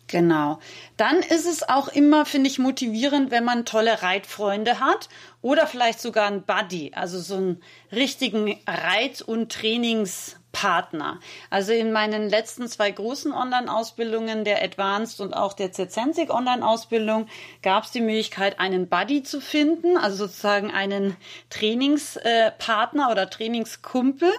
Genau. 0.07 0.59
Dann 0.95 1.17
ist 1.17 1.45
es 1.45 1.67
auch 1.67 1.89
immer, 1.89 2.25
finde 2.25 2.49
ich, 2.49 2.59
motivierend, 2.59 3.29
wenn 3.29 3.43
man 3.43 3.65
tolle 3.65 4.01
Reitfreunde 4.01 4.79
hat 4.79 5.09
oder 5.41 5.67
vielleicht 5.67 5.99
sogar 5.99 6.27
einen 6.27 6.43
Buddy, 6.43 6.93
also 6.95 7.19
so 7.19 7.35
einen 7.35 7.61
richtigen 7.91 8.57
Reit- 8.65 9.21
und 9.21 9.51
Trainings- 9.51 10.37
Partner. 10.53 11.19
Also 11.51 11.71
in 11.71 11.91
meinen 11.91 12.29
letzten 12.29 12.67
zwei 12.67 12.89
großen 12.89 13.31
Online-Ausbildungen, 13.31 14.43
der 14.43 14.63
Advanced 14.63 15.21
und 15.21 15.35
auch 15.35 15.53
der 15.53 15.71
Zensig 15.71 16.31
Online-Ausbildung, 16.31 17.27
gab 17.61 17.83
es 17.83 17.91
die 17.91 18.01
Möglichkeit, 18.01 18.59
einen 18.59 18.89
Buddy 18.89 19.21
zu 19.21 19.39
finden, 19.39 19.97
also 19.97 20.25
sozusagen 20.25 20.71
einen 20.71 21.15
Trainingspartner 21.51 23.11
oder 23.11 23.29
Trainingskumpel. 23.29 24.31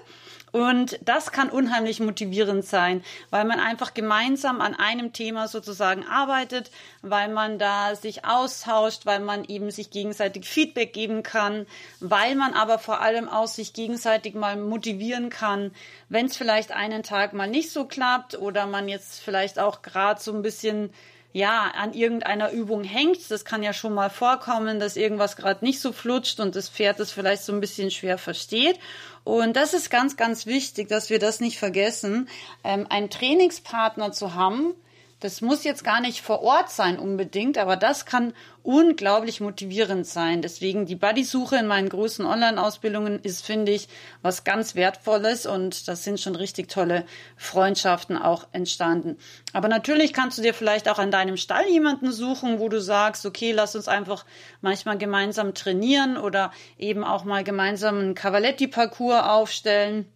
Und 0.53 0.99
das 1.03 1.33
kann 1.33 1.51
unheimlich 1.51 2.01
motivierend 2.01 2.65
sein, 2.65 3.05
weil 3.31 3.45
man 3.45 3.61
einfach 3.61 3.95
gemeinsam 3.95 4.61
an 4.61 4.75
einem 4.75 5.13
Thema 5.13 5.49
sozusagen 5.49 6.07
arbeitet, 6.07 6.71
weil 7.03 7.29
man 7.29 7.59
da 7.59 7.95
sich 7.95 8.25
austauscht, 8.25 9.07
weil 9.07 9.21
man 9.21 9.45
eben 9.45 9.71
sich 9.71 9.91
gegenseitig 9.91 10.49
Feedback 10.49 10.93
geben 10.93 11.23
kann, 11.23 11.67
weil 12.01 12.35
man 12.35 12.55
aber 12.55 12.79
vor 12.79 13.01
allem 13.01 13.29
auch 13.29 13.49
sich 13.49 13.73
gegenseitig 13.73 14.35
mal 14.35 14.57
motivieren 14.57 15.31
kann, 15.31 15.73
wenn 16.09 16.27
es 16.27 16.37
vielleicht 16.37 16.73
einen 16.73 17.03
Tag 17.03 17.33
mal 17.33 17.49
nicht 17.49 17.71
so 17.71 17.85
klappt 17.85 18.39
oder 18.39 18.67
man 18.67 18.89
jetzt 18.89 19.21
vielleicht 19.21 19.59
auch 19.59 19.83
gerade 19.83 20.21
so 20.21 20.33
ein 20.33 20.43
bisschen 20.43 20.91
ja, 21.33 21.71
an 21.75 21.93
irgendeiner 21.93 22.51
Übung 22.51 22.85
hängt. 22.85 23.31
Das 23.31 23.45
kann 23.45 23.63
ja 23.63 23.73
schon 23.73 23.95
mal 23.95 24.11
vorkommen, 24.11 24.81
dass 24.81 24.97
irgendwas 24.97 25.37
gerade 25.37 25.65
nicht 25.65 25.81
so 25.81 25.93
flutscht 25.93 26.41
und 26.41 26.57
das 26.57 26.69
Pferd 26.69 27.01
das 27.01 27.13
vielleicht 27.13 27.43
so 27.43 27.53
ein 27.53 27.61
bisschen 27.61 27.91
schwer 27.91 28.19
versteht. 28.19 28.79
Und 29.25 29.57
das 29.57 29.75
ist 29.75 29.91
ganz, 29.91 30.17
ganz 30.17 30.47
wichtig, 30.47 30.89
dass 30.89 31.11
wir 31.11 31.19
das 31.19 31.41
nicht 31.41 31.59
vergessen, 31.59 32.29
ähm, 32.65 32.87
einen 32.89 33.11
Trainingspartner 33.11 34.13
zu 34.13 34.35
haben, 34.35 34.75
das 35.21 35.41
muss 35.41 35.65
jetzt 35.65 35.83
gar 35.83 36.01
nicht 36.01 36.23
vor 36.23 36.43
Ort 36.43 36.71
sein 36.71 36.99
unbedingt, 36.99 37.59
aber 37.59 37.75
das 37.75 38.07
kann 38.07 38.33
unglaublich 38.63 39.41
motivierend 39.41 40.07
sein. 40.07 40.43
Deswegen 40.43 40.87
die 40.87 40.95
Buddy-Suche 40.95 41.57
in 41.57 41.67
meinen 41.67 41.89
großen 41.89 42.25
Online-Ausbildungen 42.25 43.19
ist, 43.21 43.45
finde 43.45 43.73
ich, 43.73 43.89
was 44.23 44.45
ganz 44.45 44.77
Wertvolles 44.77 45.47
und 45.47 45.89
das 45.89 46.05
sind 46.05 46.21
schon 46.21 46.37
richtig 46.37 46.69
tolle 46.69 47.05
Freundschaften 47.37 48.17
auch 48.17 48.47
entstanden. 48.53 49.17
Aber 49.53 49.67
natürlich 49.67 50.13
kannst 50.13 50.39
du 50.39 50.43
dir 50.43 50.55
vielleicht 50.55 50.89
auch 50.89 51.01
an 51.01 51.11
deinem 51.11 51.37
Stall 51.37 51.67
jemanden 51.69 52.13
suchen, 52.13 52.61
wo 52.61 52.69
du 52.69 52.81
sagst, 52.81 53.27
okay, 53.27 53.51
lass 53.51 53.75
uns 53.75 53.89
einfach 53.89 54.25
manchmal 54.61 54.99
gemeinsam 54.99 55.53
trainieren 55.53 56.17
oder 56.17 56.53
eben 56.79 57.03
auch 57.03 57.25
mal 57.25 57.43
gemeinsam 57.43 57.99
einen 57.99 58.15
Cavaletti-Parcours 58.15 59.25
aufstellen 59.25 60.07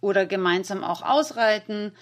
oder 0.00 0.26
gemeinsam 0.26 0.84
auch 0.84 1.02
ausreiten 1.02 1.92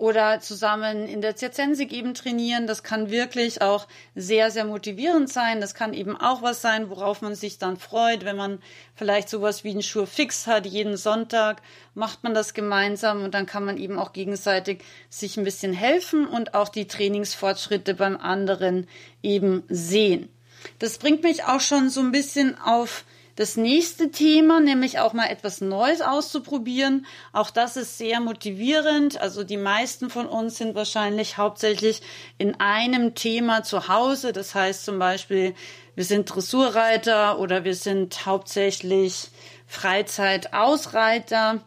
oder 0.00 0.40
zusammen 0.40 1.06
in 1.06 1.20
der 1.20 1.36
Zirzensik 1.36 1.92
eben 1.92 2.14
trainieren. 2.14 2.66
Das 2.66 2.82
kann 2.82 3.10
wirklich 3.10 3.60
auch 3.60 3.86
sehr, 4.14 4.50
sehr 4.50 4.64
motivierend 4.64 5.30
sein. 5.30 5.60
Das 5.60 5.74
kann 5.74 5.92
eben 5.92 6.16
auch 6.16 6.40
was 6.40 6.62
sein, 6.62 6.88
worauf 6.88 7.20
man 7.20 7.34
sich 7.34 7.58
dann 7.58 7.76
freut, 7.76 8.24
wenn 8.24 8.36
man 8.36 8.62
vielleicht 8.94 9.28
sowas 9.28 9.62
wie 9.62 9.72
einen 9.72 9.82
Schur 9.82 10.06
fix 10.06 10.46
hat. 10.46 10.64
Jeden 10.64 10.96
Sonntag 10.96 11.60
macht 11.94 12.24
man 12.24 12.32
das 12.32 12.54
gemeinsam 12.54 13.22
und 13.22 13.34
dann 13.34 13.44
kann 13.44 13.66
man 13.66 13.76
eben 13.76 13.98
auch 13.98 14.14
gegenseitig 14.14 14.82
sich 15.10 15.36
ein 15.36 15.44
bisschen 15.44 15.74
helfen 15.74 16.26
und 16.26 16.54
auch 16.54 16.70
die 16.70 16.88
Trainingsfortschritte 16.88 17.92
beim 17.92 18.16
anderen 18.16 18.88
eben 19.22 19.64
sehen. 19.68 20.30
Das 20.78 20.96
bringt 20.96 21.22
mich 21.22 21.44
auch 21.44 21.60
schon 21.60 21.90
so 21.90 22.00
ein 22.00 22.10
bisschen 22.10 22.58
auf 22.58 23.04
das 23.36 23.56
nächste 23.56 24.10
Thema, 24.10 24.60
nämlich 24.60 24.98
auch 24.98 25.12
mal 25.12 25.26
etwas 25.26 25.60
Neues 25.60 26.00
auszuprobieren. 26.00 27.06
Auch 27.32 27.50
das 27.50 27.76
ist 27.76 27.98
sehr 27.98 28.20
motivierend. 28.20 29.20
Also 29.20 29.44
die 29.44 29.56
meisten 29.56 30.10
von 30.10 30.26
uns 30.26 30.58
sind 30.58 30.74
wahrscheinlich 30.74 31.38
hauptsächlich 31.38 32.02
in 32.38 32.58
einem 32.60 33.14
Thema 33.14 33.62
zu 33.62 33.88
Hause. 33.88 34.32
Das 34.32 34.54
heißt 34.54 34.84
zum 34.84 34.98
Beispiel, 34.98 35.54
wir 35.94 36.04
sind 36.04 36.26
Dressurreiter 36.26 37.38
oder 37.38 37.64
wir 37.64 37.74
sind 37.74 38.26
hauptsächlich 38.26 39.28
Freizeitausreiter 39.66 41.60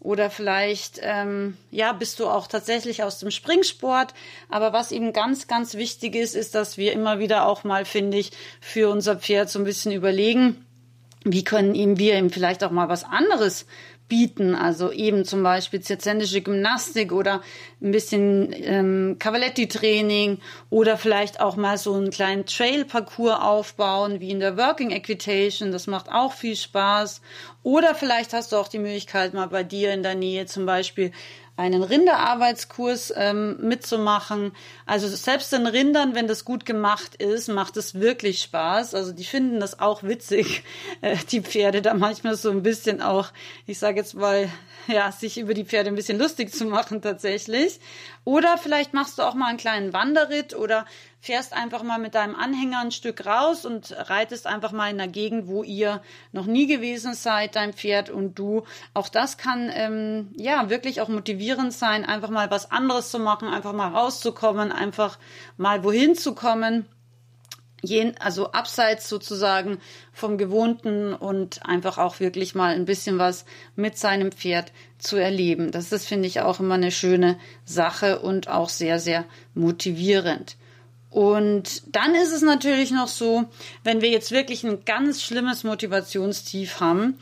oder 0.00 0.30
vielleicht 0.30 0.98
ähm, 1.00 1.56
ja 1.70 1.92
bist 1.92 2.18
du 2.18 2.26
auch 2.26 2.48
tatsächlich 2.48 3.02
aus 3.02 3.18
dem 3.18 3.30
Springsport. 3.30 4.14
Aber 4.48 4.72
was 4.72 4.90
eben 4.90 5.12
ganz 5.12 5.46
ganz 5.46 5.74
wichtig 5.74 6.16
ist, 6.16 6.34
ist, 6.34 6.54
dass 6.54 6.76
wir 6.76 6.92
immer 6.92 7.18
wieder 7.18 7.46
auch 7.46 7.64
mal 7.64 7.84
finde 7.84 8.18
ich 8.18 8.32
für 8.60 8.90
unser 8.90 9.16
Pferd 9.16 9.48
so 9.50 9.58
ein 9.58 9.64
bisschen 9.64 9.92
überlegen, 9.92 10.64
wie 11.24 11.44
können 11.44 11.74
ihm 11.74 11.98
wir 11.98 12.18
ihm 12.18 12.30
vielleicht 12.30 12.64
auch 12.64 12.70
mal 12.70 12.88
was 12.88 13.04
anderes 13.04 13.66
bieten, 14.12 14.54
also 14.54 14.92
eben 14.92 15.24
zum 15.24 15.42
Beispiel 15.42 15.80
zirzendische 15.80 16.42
Gymnastik 16.42 17.12
oder 17.12 17.40
ein 17.80 17.92
bisschen 17.92 18.52
ähm, 18.52 19.16
Cavaletti-Training 19.18 20.38
oder 20.68 20.98
vielleicht 20.98 21.40
auch 21.40 21.56
mal 21.56 21.78
so 21.78 21.94
einen 21.94 22.10
kleinen 22.10 22.44
Trail-Parcours 22.44 23.40
aufbauen, 23.40 24.20
wie 24.20 24.30
in 24.30 24.40
der 24.40 24.58
Working 24.58 24.90
Equitation, 24.90 25.72
das 25.72 25.86
macht 25.86 26.10
auch 26.10 26.34
viel 26.34 26.56
Spaß. 26.56 27.22
Oder 27.62 27.94
vielleicht 27.94 28.34
hast 28.34 28.52
du 28.52 28.56
auch 28.56 28.68
die 28.68 28.80
Möglichkeit, 28.80 29.32
mal 29.32 29.48
bei 29.48 29.62
dir 29.62 29.94
in 29.94 30.02
der 30.02 30.14
Nähe 30.14 30.44
zum 30.44 30.66
Beispiel 30.66 31.12
einen 31.56 31.82
Rinderarbeitskurs 31.82 33.12
ähm, 33.14 33.58
mitzumachen. 33.60 34.52
Also 34.86 35.06
selbst 35.08 35.52
den 35.52 35.66
Rindern, 35.66 36.14
wenn 36.14 36.26
das 36.26 36.44
gut 36.44 36.64
gemacht 36.64 37.16
ist, 37.16 37.48
macht 37.48 37.76
es 37.76 37.94
wirklich 37.94 38.40
Spaß. 38.42 38.94
Also 38.94 39.12
die 39.12 39.24
finden 39.24 39.60
das 39.60 39.78
auch 39.78 40.02
witzig, 40.02 40.64
äh, 41.02 41.16
die 41.30 41.42
Pferde 41.42 41.82
da 41.82 41.94
manchmal 41.94 42.36
so 42.36 42.50
ein 42.50 42.62
bisschen 42.62 43.02
auch, 43.02 43.28
ich 43.66 43.78
sage 43.78 43.98
jetzt 43.98 44.14
mal, 44.14 44.48
ja, 44.88 45.12
sich 45.12 45.38
über 45.38 45.54
die 45.54 45.64
Pferde 45.64 45.90
ein 45.90 45.94
bisschen 45.94 46.18
lustig 46.18 46.52
zu 46.52 46.64
machen 46.64 47.02
tatsächlich. 47.02 47.80
Oder 48.24 48.56
vielleicht 48.56 48.94
machst 48.94 49.18
du 49.18 49.22
auch 49.22 49.34
mal 49.34 49.48
einen 49.48 49.58
kleinen 49.58 49.92
Wanderritt 49.92 50.56
oder 50.56 50.86
fährst 51.22 51.52
einfach 51.52 51.84
mal 51.84 52.00
mit 52.00 52.16
deinem 52.16 52.34
Anhänger 52.34 52.80
ein 52.80 52.90
Stück 52.90 53.24
raus 53.24 53.64
und 53.64 53.94
reitest 53.96 54.48
einfach 54.48 54.72
mal 54.72 54.90
in 54.90 55.00
einer 55.00 55.10
Gegend, 55.10 55.46
wo 55.46 55.62
ihr 55.62 56.02
noch 56.32 56.46
nie 56.46 56.66
gewesen 56.66 57.14
seid, 57.14 57.54
dein 57.54 57.72
Pferd 57.72 58.10
und 58.10 58.40
du. 58.40 58.64
Auch 58.92 59.08
das 59.08 59.38
kann 59.38 59.70
ähm, 59.72 60.32
ja 60.36 60.68
wirklich 60.68 61.00
auch 61.00 61.06
motivierend 61.06 61.72
sein, 61.72 62.04
einfach 62.04 62.28
mal 62.28 62.50
was 62.50 62.72
anderes 62.72 63.12
zu 63.12 63.20
machen, 63.20 63.46
einfach 63.46 63.72
mal 63.72 63.92
rauszukommen, 63.92 64.72
einfach 64.72 65.20
mal 65.56 65.84
wohin 65.84 66.16
zu 66.16 66.34
kommen 66.34 66.86
also 68.20 68.52
abseits 68.52 69.08
sozusagen 69.08 69.78
vom 70.12 70.38
Gewohnten 70.38 71.14
und 71.14 71.66
einfach 71.66 71.98
auch 71.98 72.20
wirklich 72.20 72.54
mal 72.54 72.74
ein 72.74 72.84
bisschen 72.84 73.18
was 73.18 73.44
mit 73.74 73.98
seinem 73.98 74.30
Pferd 74.30 74.72
zu 74.98 75.16
erleben. 75.16 75.72
Das 75.72 75.90
ist, 75.90 76.06
finde 76.06 76.28
ich, 76.28 76.42
auch 76.42 76.60
immer 76.60 76.74
eine 76.74 76.92
schöne 76.92 77.38
Sache 77.64 78.20
und 78.20 78.46
auch 78.46 78.68
sehr, 78.68 79.00
sehr 79.00 79.24
motivierend. 79.54 80.56
Und 81.12 81.94
dann 81.94 82.14
ist 82.14 82.32
es 82.32 82.40
natürlich 82.40 82.90
noch 82.90 83.06
so, 83.06 83.44
wenn 83.84 84.00
wir 84.00 84.08
jetzt 84.08 84.30
wirklich 84.30 84.64
ein 84.64 84.86
ganz 84.86 85.22
schlimmes 85.22 85.62
Motivationstief 85.62 86.80
haben, 86.80 87.18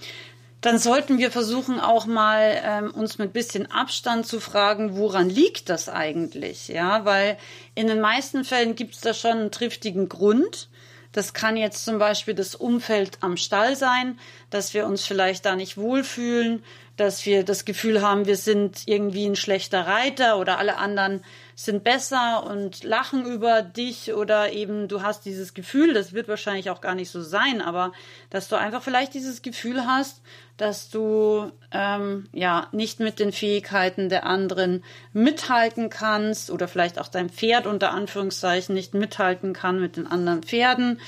dann 0.61 0.79
sollten 0.79 1.19
wir 1.19 1.33
versuchen 1.33 1.81
auch 1.81 2.07
mal 2.07 2.61
ähm, 2.65 2.91
uns 2.93 3.19
mit 3.19 3.33
bisschen 3.33 3.69
Abstand 3.69 4.27
zu 4.27 4.39
fragen, 4.39 4.97
woran 4.97 5.29
liegt 5.29 5.69
das 5.71 5.89
eigentlich? 5.89 6.69
Ja, 6.69 7.05
weil 7.05 7.37
in 7.75 7.89
den 7.89 8.01
meisten 8.01 8.45
Fällen 8.45 8.77
gibt 8.77 8.95
es 8.95 9.01
da 9.01 9.13
schon 9.13 9.33
einen 9.33 9.51
triftigen 9.51 10.09
Grund. 10.09 10.69
Das 11.11 11.35
kann 11.35 11.57
jetzt 11.57 11.85
zum 11.85 11.99
Beispiel 11.99 12.35
das 12.35 12.55
Umfeld 12.55 13.19
am 13.23 13.37
Stall 13.37 13.75
sein, 13.75 14.21
dass 14.51 14.73
wir 14.73 14.87
uns 14.87 15.05
vielleicht 15.05 15.45
da 15.47 15.57
nicht 15.57 15.77
wohlfühlen, 15.77 16.63
dass 16.97 17.27
wir 17.27 17.43
das 17.43 17.65
Gefühl 17.65 18.03
haben, 18.03 18.27
wir 18.27 18.37
sind 18.37 18.83
irgendwie 18.87 19.27
ein 19.27 19.35
schlechter 19.35 19.87
Reiter 19.87 20.39
oder 20.39 20.59
alle 20.59 20.77
anderen 20.77 21.25
sind 21.65 21.85
besser 21.85 22.45
und 22.49 22.85
lachen 22.85 23.27
über 23.27 23.61
dich 23.61 24.15
oder 24.15 24.51
eben 24.51 24.89
du 24.89 25.03
hast 25.03 25.27
dieses 25.27 25.53
Gefühl, 25.53 25.93
das 25.93 26.15
wird 26.15 26.27
wahrscheinlich 26.27 26.71
auch 26.71 26.81
gar 26.81 26.95
nicht 26.95 27.11
so 27.11 27.21
sein, 27.21 27.61
aber 27.61 27.93
dass 28.31 28.49
du 28.49 28.57
einfach 28.57 28.83
vielleicht 28.83 29.13
dieses 29.13 29.43
Gefühl 29.43 29.85
hast, 29.85 30.23
dass 30.57 30.89
du 30.89 31.53
ähm, 31.71 32.29
ja 32.33 32.69
nicht 32.73 32.99
mit 32.99 33.19
den 33.19 33.31
Fähigkeiten 33.31 34.09
der 34.09 34.25
anderen 34.25 34.83
mithalten 35.13 35.91
kannst 35.91 36.51
oder 36.51 36.67
vielleicht 36.67 36.99
auch 36.99 37.09
dein 37.09 37.29
Pferd 37.29 37.67
unter 37.67 37.91
Anführungszeichen 37.91 38.75
nicht 38.75 38.95
mithalten 38.95 39.53
kann 39.53 39.83
mit 39.83 39.99
den 39.99 40.07
anderen 40.07 40.43
Pferden. 40.43 40.99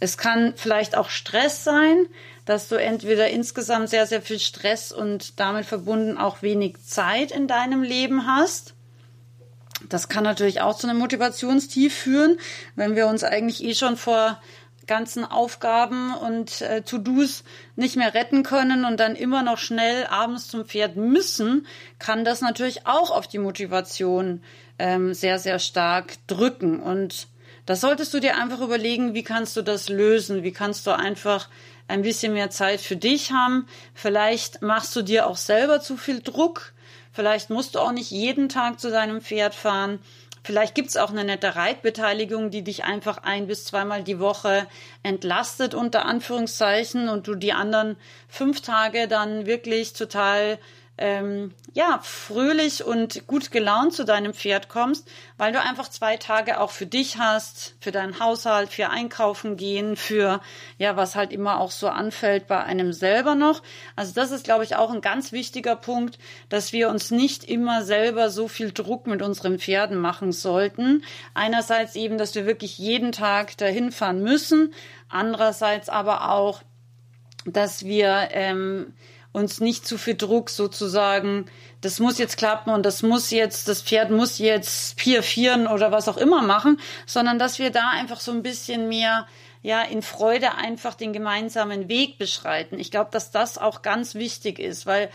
Es 0.00 0.16
kann 0.16 0.54
vielleicht 0.56 0.96
auch 0.96 1.10
Stress 1.10 1.64
sein, 1.64 2.06
dass 2.46 2.68
du 2.68 2.76
entweder 2.76 3.28
insgesamt 3.28 3.90
sehr, 3.90 4.06
sehr 4.06 4.22
viel 4.22 4.38
Stress 4.38 4.90
und 4.90 5.38
damit 5.38 5.66
verbunden 5.66 6.16
auch 6.16 6.40
wenig 6.40 6.82
Zeit 6.82 7.30
in 7.30 7.46
deinem 7.46 7.82
Leben 7.82 8.26
hast 8.26 8.74
das 9.88 10.08
kann 10.08 10.24
natürlich 10.24 10.60
auch 10.60 10.76
zu 10.76 10.88
einem 10.88 10.98
Motivationstief 10.98 11.94
führen, 11.94 12.38
wenn 12.74 12.96
wir 12.96 13.06
uns 13.06 13.24
eigentlich 13.24 13.62
eh 13.62 13.74
schon 13.74 13.96
vor 13.96 14.40
ganzen 14.88 15.24
Aufgaben 15.24 16.14
und 16.14 16.62
äh, 16.62 16.82
To-Dos 16.82 17.44
nicht 17.76 17.94
mehr 17.94 18.14
retten 18.14 18.42
können 18.42 18.84
und 18.84 18.98
dann 18.98 19.14
immer 19.14 19.42
noch 19.42 19.58
schnell 19.58 20.06
abends 20.06 20.48
zum 20.48 20.64
Pferd 20.64 20.96
müssen, 20.96 21.66
kann 22.00 22.24
das 22.24 22.40
natürlich 22.40 22.86
auch 22.86 23.10
auf 23.10 23.28
die 23.28 23.38
Motivation 23.38 24.42
ähm, 24.80 25.14
sehr, 25.14 25.38
sehr 25.38 25.58
stark 25.60 26.14
drücken. 26.26 26.80
Und 26.80 27.28
das 27.66 27.80
solltest 27.80 28.14
du 28.14 28.20
dir 28.20 28.36
einfach 28.36 28.60
überlegen, 28.60 29.14
wie 29.14 29.22
kannst 29.22 29.56
du 29.56 29.62
das 29.62 29.88
lösen? 29.88 30.42
Wie 30.42 30.52
kannst 30.52 30.86
du 30.86 30.90
einfach 30.90 31.48
ein 31.86 32.02
bisschen 32.02 32.32
mehr 32.32 32.50
Zeit 32.50 32.80
für 32.80 32.96
dich 32.96 33.30
haben? 33.30 33.66
Vielleicht 33.94 34.62
machst 34.62 34.96
du 34.96 35.02
dir 35.02 35.26
auch 35.26 35.36
selber 35.36 35.80
zu 35.80 35.96
viel 35.96 36.20
Druck 36.20 36.72
Vielleicht 37.18 37.50
musst 37.50 37.74
du 37.74 37.80
auch 37.80 37.90
nicht 37.90 38.12
jeden 38.12 38.48
Tag 38.48 38.78
zu 38.78 38.92
deinem 38.92 39.20
Pferd 39.20 39.52
fahren. 39.52 39.98
Vielleicht 40.44 40.76
gibt 40.76 40.90
es 40.90 40.96
auch 40.96 41.10
eine 41.10 41.24
nette 41.24 41.56
Reitbeteiligung, 41.56 42.52
die 42.52 42.62
dich 42.62 42.84
einfach 42.84 43.18
ein 43.24 43.48
bis 43.48 43.64
zweimal 43.64 44.04
die 44.04 44.20
Woche 44.20 44.68
entlastet, 45.02 45.74
unter 45.74 46.04
Anführungszeichen, 46.04 47.08
und 47.08 47.26
du 47.26 47.34
die 47.34 47.52
anderen 47.52 47.96
fünf 48.28 48.60
Tage 48.60 49.08
dann 49.08 49.46
wirklich 49.46 49.94
total 49.94 50.60
ähm, 50.98 51.54
ja, 51.74 52.00
fröhlich 52.02 52.84
und 52.84 53.26
gut 53.26 53.50
gelaunt 53.50 53.94
zu 53.94 54.04
deinem 54.04 54.34
Pferd 54.34 54.68
kommst, 54.68 55.08
weil 55.36 55.52
du 55.52 55.60
einfach 55.60 55.88
zwei 55.88 56.16
Tage 56.16 56.60
auch 56.60 56.70
für 56.70 56.86
dich 56.86 57.18
hast, 57.18 57.76
für 57.80 57.92
deinen 57.92 58.18
Haushalt, 58.20 58.70
für 58.70 58.90
Einkaufen 58.90 59.56
gehen, 59.56 59.96
für 59.96 60.40
ja, 60.76 60.96
was 60.96 61.14
halt 61.14 61.32
immer 61.32 61.60
auch 61.60 61.70
so 61.70 61.88
anfällt 61.88 62.48
bei 62.48 62.62
einem 62.62 62.92
selber 62.92 63.34
noch. 63.34 63.62
Also 63.96 64.12
das 64.12 64.32
ist, 64.32 64.44
glaube 64.44 64.64
ich, 64.64 64.76
auch 64.76 64.90
ein 64.90 65.00
ganz 65.00 65.32
wichtiger 65.32 65.76
Punkt, 65.76 66.18
dass 66.48 66.72
wir 66.72 66.88
uns 66.88 67.10
nicht 67.10 67.44
immer 67.44 67.84
selber 67.84 68.28
so 68.30 68.48
viel 68.48 68.72
Druck 68.72 69.06
mit 69.06 69.22
unseren 69.22 69.58
Pferden 69.58 69.98
machen 69.98 70.32
sollten. 70.32 71.04
Einerseits 71.34 71.94
eben, 71.94 72.18
dass 72.18 72.34
wir 72.34 72.44
wirklich 72.44 72.76
jeden 72.76 73.12
Tag 73.12 73.56
dahin 73.56 73.92
fahren 73.92 74.22
müssen, 74.22 74.74
andererseits 75.08 75.88
aber 75.88 76.30
auch, 76.30 76.62
dass 77.46 77.84
wir 77.84 78.28
ähm, 78.32 78.94
uns 79.38 79.60
nicht 79.60 79.86
zu 79.86 79.96
viel 79.96 80.16
Druck 80.16 80.50
sozusagen, 80.50 81.46
das 81.80 82.00
muss 82.00 82.18
jetzt 82.18 82.36
klappen 82.36 82.70
und 82.70 82.84
das 82.84 83.02
muss 83.02 83.30
jetzt, 83.30 83.68
das 83.68 83.82
Pferd 83.82 84.10
muss 84.10 84.38
jetzt 84.38 84.96
Pier 84.96 85.22
vieren 85.22 85.66
oder 85.66 85.92
was 85.92 86.08
auch 86.08 86.16
immer 86.16 86.42
machen, 86.42 86.80
sondern 87.06 87.38
dass 87.38 87.58
wir 87.58 87.70
da 87.70 87.88
einfach 87.90 88.20
so 88.20 88.32
ein 88.32 88.42
bisschen 88.42 88.88
mehr 88.88 89.26
ja 89.62 89.82
in 89.82 90.02
Freude 90.02 90.54
einfach 90.54 90.94
den 90.94 91.12
gemeinsamen 91.12 91.88
Weg 91.88 92.18
beschreiten. 92.18 92.78
Ich 92.78 92.90
glaube, 92.90 93.10
dass 93.12 93.30
das 93.30 93.58
auch 93.58 93.82
ganz 93.82 94.14
wichtig 94.14 94.58
ist, 94.58 94.86
weil 94.86 95.10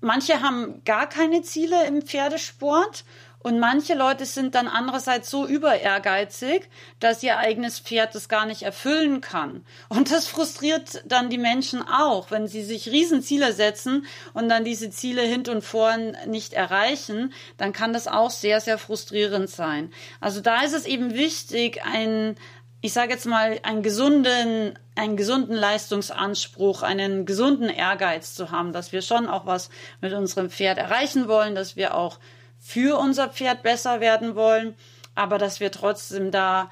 manche 0.00 0.40
haben 0.40 0.82
gar 0.84 1.08
keine 1.08 1.42
Ziele 1.42 1.86
im 1.86 2.02
Pferdesport 2.02 3.04
und 3.44 3.58
manche 3.58 3.92
Leute 3.92 4.24
sind 4.24 4.54
dann 4.54 4.68
andererseits 4.68 5.28
so 5.28 5.46
über 5.46 5.78
ehrgeizig, 5.78 6.66
dass 6.98 7.22
ihr 7.22 7.36
eigenes 7.36 7.78
Pferd 7.78 8.14
das 8.14 8.30
gar 8.30 8.46
nicht 8.46 8.62
erfüllen 8.62 9.20
kann. 9.20 9.66
Und 9.90 10.10
das 10.10 10.26
frustriert 10.26 11.02
dann 11.04 11.28
die 11.28 11.36
Menschen 11.36 11.82
auch, 11.82 12.30
wenn 12.30 12.46
sie 12.46 12.64
sich 12.64 12.88
Riesenziele 12.88 13.52
setzen 13.52 14.06
und 14.32 14.48
dann 14.48 14.64
diese 14.64 14.88
Ziele 14.88 15.20
hint 15.20 15.50
und 15.50 15.60
vorn 15.60 16.16
nicht 16.26 16.54
erreichen, 16.54 17.34
dann 17.58 17.74
kann 17.74 17.92
das 17.92 18.08
auch 18.08 18.30
sehr, 18.30 18.62
sehr 18.62 18.78
frustrierend 18.78 19.50
sein. 19.50 19.92
Also 20.22 20.40
da 20.40 20.62
ist 20.62 20.72
es 20.72 20.86
eben 20.86 21.12
wichtig, 21.12 21.82
ein, 21.84 22.36
ich 22.80 22.94
sage 22.94 23.12
jetzt 23.12 23.26
mal, 23.26 23.60
einen 23.62 23.82
gesunden, 23.82 24.78
einen 24.94 25.18
gesunden 25.18 25.54
Leistungsanspruch, 25.54 26.80
einen 26.80 27.26
gesunden 27.26 27.68
Ehrgeiz 27.68 28.34
zu 28.34 28.50
haben, 28.50 28.72
dass 28.72 28.92
wir 28.92 29.02
schon 29.02 29.28
auch 29.28 29.44
was 29.44 29.68
mit 30.00 30.14
unserem 30.14 30.48
Pferd 30.48 30.78
erreichen 30.78 31.28
wollen, 31.28 31.54
dass 31.54 31.76
wir 31.76 31.94
auch 31.94 32.18
für 32.64 32.98
unser 32.98 33.28
Pferd 33.28 33.62
besser 33.62 34.00
werden 34.00 34.36
wollen, 34.36 34.74
aber 35.14 35.36
dass 35.36 35.60
wir 35.60 35.70
trotzdem 35.70 36.30
da 36.30 36.70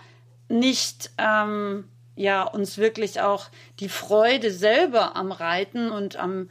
nicht 0.49 1.11
ähm, 1.19 1.85
ja 2.17 2.45
uns 2.45 2.79
wirklich 2.79 3.21
auch 3.21 3.51
die 3.79 3.91
Freude 3.91 4.51
selber 4.51 5.17
am 5.17 5.33
Reiten 5.33 5.91
und 5.91 6.17
am 6.17 6.49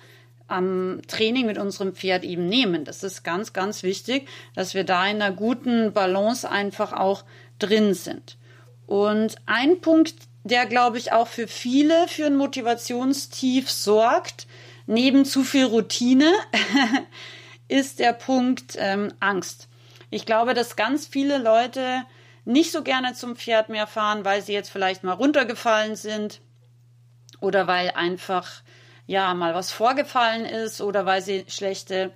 am 0.47 1.01
Training 1.07 1.45
mit 1.45 1.57
unserem 1.57 1.95
Pferd 1.95 2.25
eben 2.25 2.45
nehmen. 2.45 2.83
Das 2.83 3.03
ist 3.03 3.23
ganz, 3.23 3.53
ganz 3.53 3.83
wichtig, 3.83 4.27
dass 4.53 4.73
wir 4.73 4.83
da 4.83 5.07
in 5.07 5.21
einer 5.21 5.33
guten 5.33 5.93
Balance 5.93 6.47
einfach 6.49 6.91
auch 6.91 7.23
drin 7.57 7.93
sind. 7.93 8.37
Und 8.85 9.37
ein 9.45 9.79
Punkt, 9.79 10.15
der, 10.43 10.65
glaube 10.65 10.97
ich, 10.97 11.13
auch 11.13 11.27
für 11.27 11.47
viele 11.47 12.09
für 12.09 12.25
ein 12.25 12.35
Motivationstief 12.35 13.71
sorgt, 13.71 14.45
neben 14.87 15.23
zu 15.23 15.45
viel 15.45 15.63
Routine, 15.63 16.29
ist 17.71 17.99
der 17.99 18.11
Punkt 18.11 18.75
ähm, 18.77 19.13
Angst. 19.21 19.69
Ich 20.09 20.25
glaube, 20.25 20.53
dass 20.53 20.75
ganz 20.75 21.07
viele 21.07 21.37
Leute 21.37 22.03
nicht 22.43 22.71
so 22.71 22.83
gerne 22.83 23.13
zum 23.13 23.37
Pferd 23.37 23.69
mehr 23.69 23.87
fahren, 23.87 24.25
weil 24.25 24.41
sie 24.41 24.51
jetzt 24.51 24.69
vielleicht 24.69 25.03
mal 25.05 25.13
runtergefallen 25.13 25.95
sind 25.95 26.41
oder 27.39 27.67
weil 27.67 27.91
einfach 27.91 28.61
ja 29.07 29.33
mal 29.33 29.55
was 29.55 29.71
vorgefallen 29.71 30.43
ist 30.43 30.81
oder 30.81 31.05
weil 31.05 31.21
sie 31.21 31.45
schlechte 31.47 32.11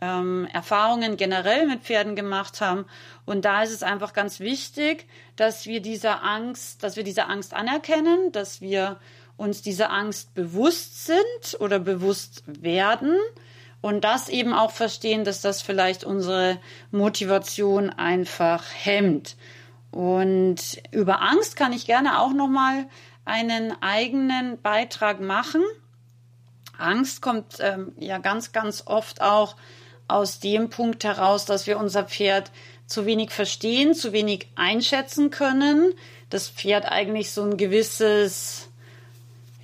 ähm, 0.00 0.48
Erfahrungen 0.52 1.16
generell 1.16 1.66
mit 1.66 1.82
Pferden 1.82 2.16
gemacht 2.16 2.60
haben. 2.60 2.84
Und 3.24 3.44
da 3.44 3.62
ist 3.62 3.72
es 3.72 3.84
einfach 3.84 4.12
ganz 4.12 4.40
wichtig, 4.40 5.06
dass 5.36 5.66
wir 5.66 5.80
dieser 5.80 6.24
Angst, 6.24 6.82
dass 6.82 6.96
wir 6.96 7.04
diese 7.04 7.26
Angst 7.26 7.54
anerkennen, 7.54 8.32
dass 8.32 8.60
wir 8.60 8.98
uns 9.36 9.62
dieser 9.62 9.92
Angst 9.92 10.34
bewusst 10.34 11.06
sind 11.06 11.60
oder 11.60 11.78
bewusst 11.78 12.42
werden 12.46 13.16
und 13.80 14.02
das 14.02 14.28
eben 14.28 14.52
auch 14.52 14.70
verstehen, 14.70 15.24
dass 15.24 15.40
das 15.40 15.62
vielleicht 15.62 16.04
unsere 16.04 16.58
Motivation 16.90 17.90
einfach 17.90 18.64
hemmt. 18.72 19.36
Und 19.90 20.82
über 20.90 21.22
Angst 21.22 21.56
kann 21.56 21.72
ich 21.72 21.86
gerne 21.86 22.20
auch 22.20 22.32
noch 22.32 22.48
mal 22.48 22.86
einen 23.24 23.80
eigenen 23.82 24.60
Beitrag 24.60 25.20
machen. 25.20 25.62
Angst 26.78 27.22
kommt 27.22 27.56
ähm, 27.60 27.92
ja 27.98 28.18
ganz, 28.18 28.52
ganz 28.52 28.82
oft 28.86 29.20
auch 29.22 29.56
aus 30.08 30.40
dem 30.40 30.70
Punkt 30.70 31.04
heraus, 31.04 31.44
dass 31.44 31.66
wir 31.66 31.78
unser 31.78 32.04
Pferd 32.04 32.52
zu 32.86 33.06
wenig 33.06 33.30
verstehen, 33.30 33.94
zu 33.94 34.12
wenig 34.12 34.48
einschätzen 34.54 35.30
können. 35.30 35.94
Das 36.30 36.48
Pferd 36.48 36.86
eigentlich 36.86 37.32
so 37.32 37.42
ein 37.42 37.56
gewisses 37.56 38.68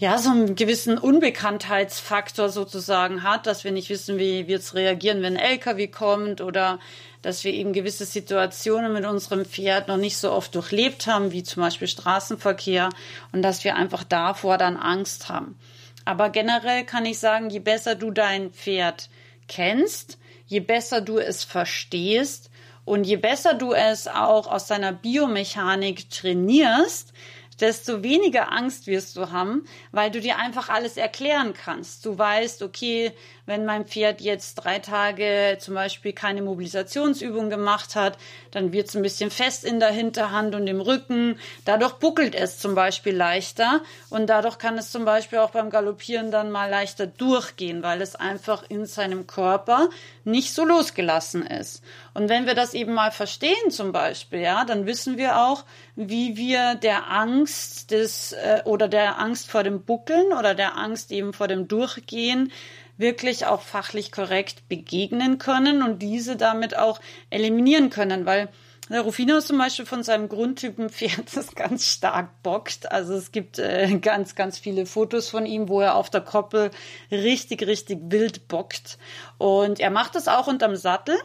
ja, 0.03 0.19
so 0.19 0.31
einen 0.31 0.57
gewissen 0.57 0.99
Unbekanntheitsfaktor 0.99 2.49
sozusagen 2.49 3.23
hat, 3.23 3.47
dass 3.47 3.63
wir 3.63 3.71
nicht 3.71 3.89
wissen, 3.89 4.19
wie 4.19 4.49
wir 4.49 4.57
jetzt 4.57 4.75
reagieren, 4.75 5.23
wenn 5.23 5.37
ein 5.37 5.45
LKW 5.53 5.87
kommt 5.87 6.41
oder 6.41 6.81
dass 7.23 7.45
wir 7.45 7.55
eben 7.55 7.73
gewisse 7.73 8.05
Situationen 8.05 8.93
mit 8.93 9.05
unserem 9.05 9.45
Pferd 9.45 9.87
noch 9.87 9.99
nicht 9.99 10.17
so 10.17 10.33
oft 10.33 10.57
durchlebt 10.57 11.07
haben, 11.07 11.31
wie 11.31 11.45
zum 11.45 11.63
Beispiel 11.63 11.87
Straßenverkehr 11.87 12.89
und 13.31 13.43
dass 13.43 13.63
wir 13.63 13.77
einfach 13.77 14.03
davor 14.03 14.59
dann 14.59 14.77
Angst 14.77 15.29
haben. 15.29 15.57
Aber 16.05 16.31
generell 16.31 16.83
kann 16.83 17.07
ich 17.07 17.21
sagen, 17.21 17.49
je 17.49 17.61
besser 17.61 17.95
du 17.95 18.11
dein 18.11 18.51
Pferd 18.51 19.09
kennst, 19.47 20.19
je 20.47 20.59
besser 20.59 21.01
du 21.01 21.19
es 21.19 21.45
verstehst 21.45 22.51
und 22.85 23.05
je 23.05 23.19
besser 23.19 23.55
du 23.55 23.73
es 23.73 24.09
auch 24.09 24.49
aus 24.49 24.67
deiner 24.67 24.93
Biomechanik 24.93 26.11
trainierst, 26.11 27.13
desto 27.61 28.03
weniger 28.03 28.53
Angst 28.53 28.87
wirst 28.87 29.17
du 29.17 29.31
haben, 29.31 29.65
weil 29.91 30.11
du 30.11 30.21
dir 30.21 30.39
einfach 30.39 30.69
alles 30.69 30.97
erklären 30.97 31.55
kannst. 31.55 32.05
Du 32.07 32.17
weißt, 32.19 32.63
okay, 32.63 33.13
wenn 33.45 33.65
mein 33.65 33.87
Pferd 33.87 34.21
jetzt 34.21 34.55
drei 34.55 34.79
Tage 34.79 35.59
zum 35.59 35.75
Beispiel 35.75 36.13
keine 36.13 36.43
Mobilisationsübung 36.43 37.51
gemacht 37.51 37.97
hat, 37.97 38.17
dann 38.53 38.73
wird 38.73 38.89
es 38.89 38.95
ein 38.95 39.03
bisschen 39.03 39.31
fest 39.31 39.65
in 39.65 39.81
der 39.81 39.91
Hinterhand 39.91 40.55
und 40.55 40.67
im 40.67 40.81
Rücken. 40.81 41.39
Dadurch 41.65 41.95
buckelt 41.95 42.35
es 42.35 42.59
zum 42.59 42.75
Beispiel 42.75 43.17
leichter 43.17 43.81
und 44.11 44.29
dadurch 44.29 44.59
kann 44.59 44.79
es 44.79 44.93
zum 44.93 45.05
Beispiel 45.05 45.39
auch 45.39 45.51
beim 45.51 45.71
Galoppieren 45.71 46.31
dann 46.31 46.51
mal 46.51 46.71
leichter 46.71 47.07
durchgehen, 47.07 47.83
weil 47.83 48.01
es 48.01 48.15
einfach 48.15 48.65
in 48.69 48.87
seinem 48.87 49.27
Körper 49.27 49.91
nicht 50.25 50.55
so 50.55 50.65
losgelassen 50.65 51.45
ist. 51.45 51.83
Und 52.15 52.29
wenn 52.29 52.47
wir 52.47 52.55
das 52.55 52.75
eben 52.75 52.93
mal 52.93 53.11
verstehen 53.11 53.71
zum 53.71 53.93
Beispiel, 53.93 54.41
ja, 54.41 54.65
dann 54.65 54.87
wissen 54.87 55.17
wir 55.17 55.39
auch, 55.39 55.65
wie 55.97 56.37
wir 56.37 56.75
der 56.75 57.11
Angst 57.11 57.91
des 57.91 58.33
äh, 58.33 58.63
oder 58.65 58.89
der 58.89 59.19
Angst 59.19 59.51
vor 59.51 59.63
dem 59.63 59.85
Buckeln 59.85 60.33
oder 60.39 60.55
der 60.55 60.77
Angst 60.77 61.11
eben 61.13 61.33
vor 61.33 61.49
dem 61.49 61.69
Durchgehen 61.69 62.53
wirklich 62.99 63.47
auch 63.47 63.63
fachlich 63.63 64.13
korrekt 64.13 64.69
begegnen 64.69 65.39
können 65.39 65.83
und 65.83 66.01
diese 66.01 66.37
damit 66.37 66.77
auch 66.77 67.01
eliminieren 67.31 67.91
können, 67.91 68.27
weil 68.27 68.49
der 68.89 69.03
Rufino 69.03 69.37
ist 69.37 69.47
zum 69.47 69.59
Beispiel 69.59 69.87
von 69.87 70.03
seinem 70.03 70.29
Grundtypen 70.29 70.91
Pferd, 70.91 71.25
das 71.35 71.55
ganz 71.55 71.87
stark 71.87 72.43
bockt. 72.43 72.91
Also 72.91 73.15
es 73.15 73.33
gibt 73.33 73.59
äh, 73.59 73.99
ganz, 73.99 74.35
ganz 74.35 74.59
viele 74.59 74.87
Fotos 74.87 75.29
von 75.29 75.47
ihm, 75.47 75.69
wo 75.69 75.81
er 75.81 75.95
auf 75.95 76.11
der 76.11 76.21
Koppel 76.21 76.71
richtig, 77.11 77.67
richtig 77.67 77.99
wild 78.05 78.49
bockt. 78.49 78.99
Und 79.39 79.81
er 79.81 79.91
macht 79.91 80.15
das 80.15 80.29
auch 80.29 80.47
unterm 80.47 80.77
Sattel. 80.77 81.17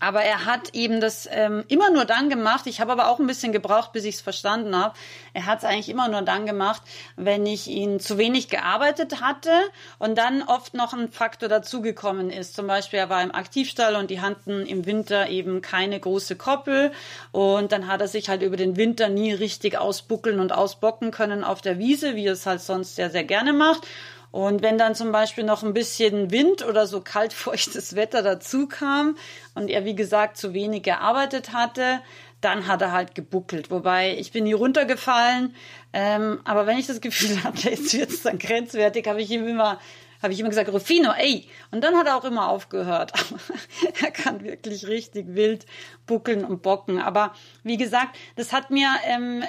Aber 0.00 0.22
er 0.22 0.44
hat 0.44 0.74
eben 0.74 1.00
das 1.00 1.28
ähm, 1.30 1.64
immer 1.68 1.90
nur 1.90 2.04
dann 2.04 2.28
gemacht. 2.28 2.66
Ich 2.66 2.80
habe 2.80 2.92
aber 2.92 3.08
auch 3.08 3.20
ein 3.20 3.26
bisschen 3.26 3.52
gebraucht, 3.52 3.92
bis 3.92 4.04
ich 4.04 4.16
es 4.16 4.20
verstanden 4.20 4.76
habe. 4.76 4.94
Er 5.32 5.46
hat 5.46 5.58
es 5.58 5.64
eigentlich 5.64 5.88
immer 5.88 6.08
nur 6.08 6.22
dann 6.22 6.46
gemacht, 6.46 6.82
wenn 7.16 7.46
ich 7.46 7.68
ihn 7.68 8.00
zu 8.00 8.18
wenig 8.18 8.48
gearbeitet 8.48 9.20
hatte 9.20 9.50
und 9.98 10.18
dann 10.18 10.42
oft 10.42 10.74
noch 10.74 10.92
ein 10.92 11.10
Faktor 11.10 11.48
dazugekommen 11.48 12.30
ist. 12.30 12.54
Zum 12.54 12.66
Beispiel, 12.66 12.98
er 12.98 13.08
war 13.08 13.22
im 13.22 13.34
Aktivstall 13.34 13.96
und 13.96 14.10
die 14.10 14.20
hatten 14.20 14.66
im 14.66 14.86
Winter 14.86 15.28
eben 15.28 15.62
keine 15.62 15.98
große 15.98 16.36
Koppel 16.36 16.92
und 17.32 17.72
dann 17.72 17.86
hat 17.86 18.00
er 18.00 18.08
sich 18.08 18.28
halt 18.28 18.42
über 18.42 18.56
den 18.56 18.76
Winter 18.76 19.08
nie 19.08 19.32
richtig 19.32 19.78
ausbuckeln 19.78 20.40
und 20.40 20.52
ausbocken 20.52 21.10
können 21.10 21.44
auf 21.44 21.60
der 21.60 21.78
Wiese, 21.78 22.16
wie 22.16 22.26
er 22.26 22.34
es 22.34 22.46
halt 22.46 22.60
sonst 22.60 22.96
sehr, 22.96 23.10
sehr 23.10 23.24
gerne 23.24 23.52
macht. 23.52 23.86
Und 24.34 24.62
wenn 24.62 24.78
dann 24.78 24.96
zum 24.96 25.12
Beispiel 25.12 25.44
noch 25.44 25.62
ein 25.62 25.74
bisschen 25.74 26.32
Wind 26.32 26.66
oder 26.66 26.88
so 26.88 27.00
kaltfeuchtes 27.00 27.94
Wetter 27.94 28.20
dazu 28.20 28.66
kam 28.66 29.16
und 29.54 29.70
er, 29.70 29.84
wie 29.84 29.94
gesagt, 29.94 30.38
zu 30.38 30.52
wenig 30.52 30.82
gearbeitet 30.82 31.52
hatte, 31.52 32.00
dann 32.40 32.66
hat 32.66 32.82
er 32.82 32.90
halt 32.90 33.14
gebuckelt. 33.14 33.70
Wobei 33.70 34.18
ich 34.18 34.32
bin 34.32 34.42
nie 34.42 34.52
runtergefallen. 34.52 35.54
Ähm, 35.92 36.40
aber 36.42 36.66
wenn 36.66 36.78
ich 36.78 36.88
das 36.88 37.00
Gefühl 37.00 37.44
hatte, 37.44 37.70
jetzt 37.70 37.94
wird 37.94 38.10
es 38.10 38.22
dann 38.22 38.40
grenzwertig, 38.40 39.06
habe 39.06 39.22
ich 39.22 39.30
ihm 39.30 39.46
immer 39.46 39.78
habe 40.20 40.32
ich 40.32 40.40
immer 40.40 40.48
gesagt, 40.48 40.72
Rufino, 40.72 41.12
ey. 41.12 41.46
Und 41.70 41.84
dann 41.84 41.94
hat 41.96 42.06
er 42.06 42.16
auch 42.16 42.24
immer 42.24 42.48
aufgehört. 42.48 43.12
er 44.02 44.10
kann 44.10 44.42
wirklich 44.42 44.86
richtig 44.88 45.26
wild 45.34 45.66
buckeln 46.06 46.46
und 46.46 46.62
bocken. 46.62 46.98
Aber 46.98 47.34
wie 47.62 47.76
gesagt, 47.76 48.16
das 48.34 48.52
hat 48.52 48.70
mir 48.70 48.88
ähm, 49.06 49.44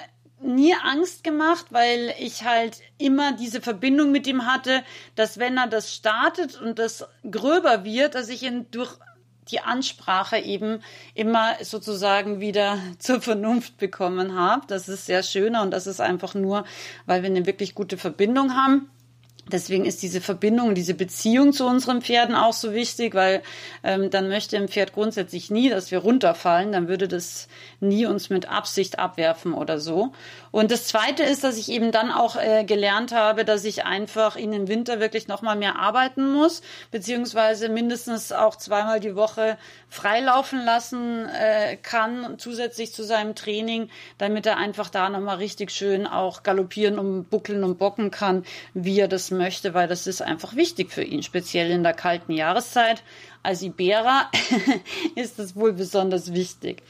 nie 0.45 0.73
Angst 0.83 1.23
gemacht, 1.23 1.65
weil 1.71 2.13
ich 2.19 2.43
halt 2.43 2.81
immer 2.97 3.33
diese 3.33 3.61
Verbindung 3.61 4.11
mit 4.11 4.27
ihm 4.27 4.45
hatte, 4.45 4.83
dass 5.15 5.39
wenn 5.39 5.57
er 5.57 5.67
das 5.67 5.93
startet 5.93 6.59
und 6.61 6.79
das 6.79 7.07
gröber 7.29 7.83
wird, 7.83 8.15
dass 8.15 8.29
ich 8.29 8.43
ihn 8.43 8.67
durch 8.71 8.97
die 9.51 9.59
Ansprache 9.59 10.37
eben 10.37 10.81
immer 11.13 11.55
sozusagen 11.61 12.39
wieder 12.39 12.77
zur 12.99 13.21
Vernunft 13.21 13.77
bekommen 13.77 14.35
habe. 14.35 14.65
Das 14.67 14.89
ist 14.89 15.05
sehr 15.05 15.23
schöner 15.23 15.61
und 15.61 15.71
das 15.71 15.87
ist 15.87 16.01
einfach 16.01 16.33
nur, 16.33 16.65
weil 17.05 17.21
wir 17.21 17.29
eine 17.29 17.45
wirklich 17.45 17.75
gute 17.75 17.97
Verbindung 17.97 18.55
haben. 18.55 18.89
Deswegen 19.51 19.85
ist 19.85 20.01
diese 20.01 20.21
Verbindung, 20.21 20.73
diese 20.73 20.95
Beziehung 20.95 21.53
zu 21.53 21.67
unseren 21.67 22.01
Pferden 22.01 22.33
auch 22.33 22.53
so 22.53 22.73
wichtig, 22.73 23.13
weil 23.13 23.43
ähm, 23.83 24.09
dann 24.09 24.27
möchte 24.27 24.57
ein 24.57 24.67
Pferd 24.67 24.93
grundsätzlich 24.93 25.51
nie, 25.51 25.69
dass 25.69 25.91
wir 25.91 25.99
runterfallen. 25.99 26.71
Dann 26.71 26.87
würde 26.87 27.07
das 27.07 27.47
nie 27.79 28.07
uns 28.07 28.31
mit 28.31 28.49
Absicht 28.49 28.97
abwerfen 28.97 29.53
oder 29.53 29.79
so. 29.79 30.11
Und 30.49 30.71
das 30.71 30.87
Zweite 30.87 31.21
ist, 31.23 31.43
dass 31.43 31.57
ich 31.57 31.69
eben 31.69 31.91
dann 31.91 32.11
auch 32.11 32.37
äh, 32.37 32.63
gelernt 32.63 33.11
habe, 33.11 33.45
dass 33.45 33.65
ich 33.65 33.85
einfach 33.85 34.35
in 34.35 34.51
den 34.51 34.67
Winter 34.67 34.99
wirklich 34.99 35.27
noch 35.27 35.43
mal 35.43 35.55
mehr 35.55 35.77
arbeiten 35.77 36.31
muss, 36.31 36.63
beziehungsweise 36.89 37.69
mindestens 37.69 38.31
auch 38.31 38.55
zweimal 38.55 38.99
die 38.99 39.15
Woche 39.15 39.57
freilaufen 39.89 40.65
lassen 40.65 41.27
äh, 41.27 41.77
kann, 41.77 42.35
zusätzlich 42.39 42.93
zu 42.93 43.03
seinem 43.03 43.35
Training, 43.35 43.89
damit 44.17 44.45
er 44.45 44.57
einfach 44.57 44.89
da 44.89 45.09
noch 45.09 45.19
mal 45.19 45.35
richtig 45.35 45.71
schön 45.71 46.07
auch 46.07 46.41
galoppieren 46.41 46.97
und 46.97 47.29
buckeln 47.29 47.63
und 47.63 47.77
bocken 47.77 48.09
kann, 48.09 48.43
wie 48.73 48.99
er 48.99 49.07
das 49.07 49.34
möchte, 49.37 49.73
weil 49.73 49.87
das 49.87 50.07
ist 50.07 50.21
einfach 50.21 50.55
wichtig 50.55 50.91
für 50.91 51.03
ihn, 51.03 51.23
speziell 51.23 51.71
in 51.71 51.83
der 51.83 51.93
kalten 51.93 52.31
Jahreszeit. 52.31 53.03
Als 53.43 53.61
Iberer 53.61 54.29
ist 55.15 55.39
das 55.39 55.55
wohl 55.55 55.73
besonders 55.73 56.33
wichtig. 56.33 56.81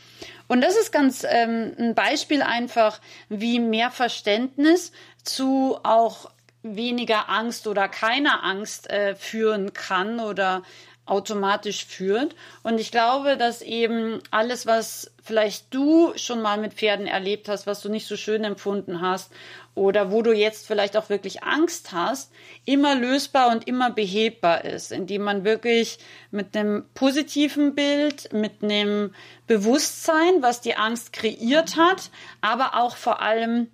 Und 0.48 0.62
das 0.62 0.76
ist 0.76 0.92
ganz 0.92 1.26
ähm, 1.28 1.74
ein 1.78 1.96
Beispiel 1.96 2.42
einfach, 2.42 3.02
wie 3.30 3.60
mehr 3.60 3.92
Verständnis 3.92 4.92
zu 5.24 5.78
auch 5.84 6.30
weniger 6.62 7.30
Angst 7.30 7.68
oder 7.68 7.88
keiner 7.88 8.44
Angst 8.44 8.90
äh, 8.90 9.16
führen 9.16 9.74
kann 9.74 10.20
oder 10.20 10.64
automatisch 11.06 11.86
führt. 11.86 12.36
Und 12.64 12.80
ich 12.80 12.92
glaube, 12.92 13.38
dass 13.38 13.62
eben 13.62 14.20
alles, 14.32 14.66
was 14.66 15.12
vielleicht 15.24 15.74
du 15.74 16.14
schon 16.16 16.42
mal 16.42 16.58
mit 16.58 16.74
Pferden 16.74 17.08
erlebt 17.08 17.48
hast, 17.48 17.68
was 17.68 17.82
du 17.82 17.90
nicht 17.90 18.08
so 18.08 18.16
schön 18.16 18.44
empfunden 18.44 19.02
hast 19.02 19.32
oder 19.76 20.12
wo 20.12 20.22
du 20.22 20.32
jetzt 20.32 20.66
vielleicht 20.66 20.96
auch 20.98 21.10
wirklich 21.10 21.44
Angst 21.44 21.92
hast, 21.92 22.32
immer 22.64 22.96
lösbar 22.96 23.52
und 23.52 23.68
immer 23.68 23.92
behebbar 23.92 24.66
ist, 24.66 24.92
indem 24.92 25.24
man 25.24 25.44
wirklich 25.44 26.00
mit 26.32 26.56
einem 26.56 26.86
positiven 26.94 27.76
Bild, 27.76 28.32
mit 28.34 28.64
einem 28.64 29.14
Bewusstsein, 29.48 30.42
was 30.42 30.62
die 30.62 30.76
Angst 30.76 31.14
kreiert 31.14 31.76
hat, 31.76 32.10
aber 32.42 32.76
auch 32.76 32.96
vor 32.96 33.22
allem 33.22 33.68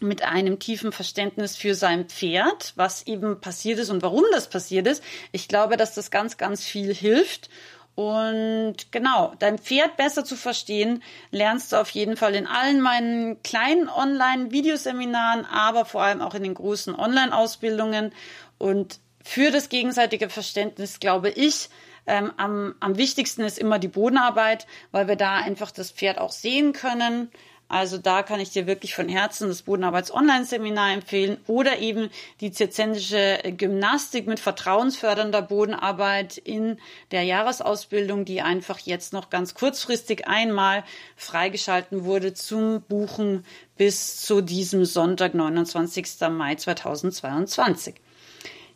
mit 0.00 0.22
einem 0.22 0.58
tiefen 0.58 0.92
Verständnis 0.92 1.56
für 1.56 1.74
sein 1.74 2.06
Pferd, 2.06 2.72
was 2.76 3.06
eben 3.06 3.40
passiert 3.40 3.78
ist 3.78 3.90
und 3.90 4.02
warum 4.02 4.24
das 4.32 4.48
passiert 4.48 4.86
ist. 4.86 5.02
Ich 5.32 5.48
glaube, 5.48 5.76
dass 5.76 5.94
das 5.94 6.10
ganz, 6.10 6.36
ganz 6.36 6.64
viel 6.64 6.94
hilft. 6.94 7.48
Und 7.94 8.76
genau, 8.90 9.32
dein 9.38 9.58
Pferd 9.58 9.96
besser 9.96 10.22
zu 10.22 10.36
verstehen, 10.36 11.02
lernst 11.30 11.72
du 11.72 11.76
auf 11.76 11.88
jeden 11.90 12.18
Fall 12.18 12.34
in 12.34 12.46
allen 12.46 12.82
meinen 12.82 13.42
kleinen 13.42 13.88
Online-Videoseminaren, 13.88 15.46
aber 15.46 15.86
vor 15.86 16.02
allem 16.02 16.20
auch 16.20 16.34
in 16.34 16.42
den 16.42 16.52
großen 16.52 16.94
Online-Ausbildungen. 16.94 18.12
Und 18.58 19.00
für 19.24 19.50
das 19.50 19.70
gegenseitige 19.70 20.28
Verständnis, 20.28 21.00
glaube 21.00 21.30
ich, 21.30 21.70
ähm, 22.06 22.32
am, 22.36 22.74
am 22.80 22.98
wichtigsten 22.98 23.42
ist 23.42 23.58
immer 23.58 23.78
die 23.78 23.88
Bodenarbeit, 23.88 24.66
weil 24.92 25.08
wir 25.08 25.16
da 25.16 25.36
einfach 25.36 25.70
das 25.70 25.90
Pferd 25.90 26.18
auch 26.18 26.32
sehen 26.32 26.74
können. 26.74 27.30
Also 27.68 27.98
da 27.98 28.22
kann 28.22 28.38
ich 28.38 28.50
dir 28.50 28.66
wirklich 28.66 28.94
von 28.94 29.08
Herzen 29.08 29.48
das 29.48 29.62
Bodenarbeits-Online-Seminar 29.62 30.92
empfehlen 30.92 31.38
oder 31.48 31.78
eben 31.78 32.10
die 32.40 32.52
zirzensische 32.52 33.40
Gymnastik 33.56 34.28
mit 34.28 34.38
vertrauensfördernder 34.38 35.42
Bodenarbeit 35.42 36.36
in 36.38 36.78
der 37.10 37.24
Jahresausbildung, 37.24 38.24
die 38.24 38.40
einfach 38.40 38.78
jetzt 38.78 39.12
noch 39.12 39.30
ganz 39.30 39.54
kurzfristig 39.54 40.28
einmal 40.28 40.84
freigeschalten 41.16 42.04
wurde 42.04 42.34
zum 42.34 42.82
Buchen 42.82 43.44
bis 43.76 44.20
zu 44.20 44.42
diesem 44.42 44.84
Sonntag, 44.84 45.34
29. 45.34 46.06
Mai 46.30 46.54
2022. 46.54 47.94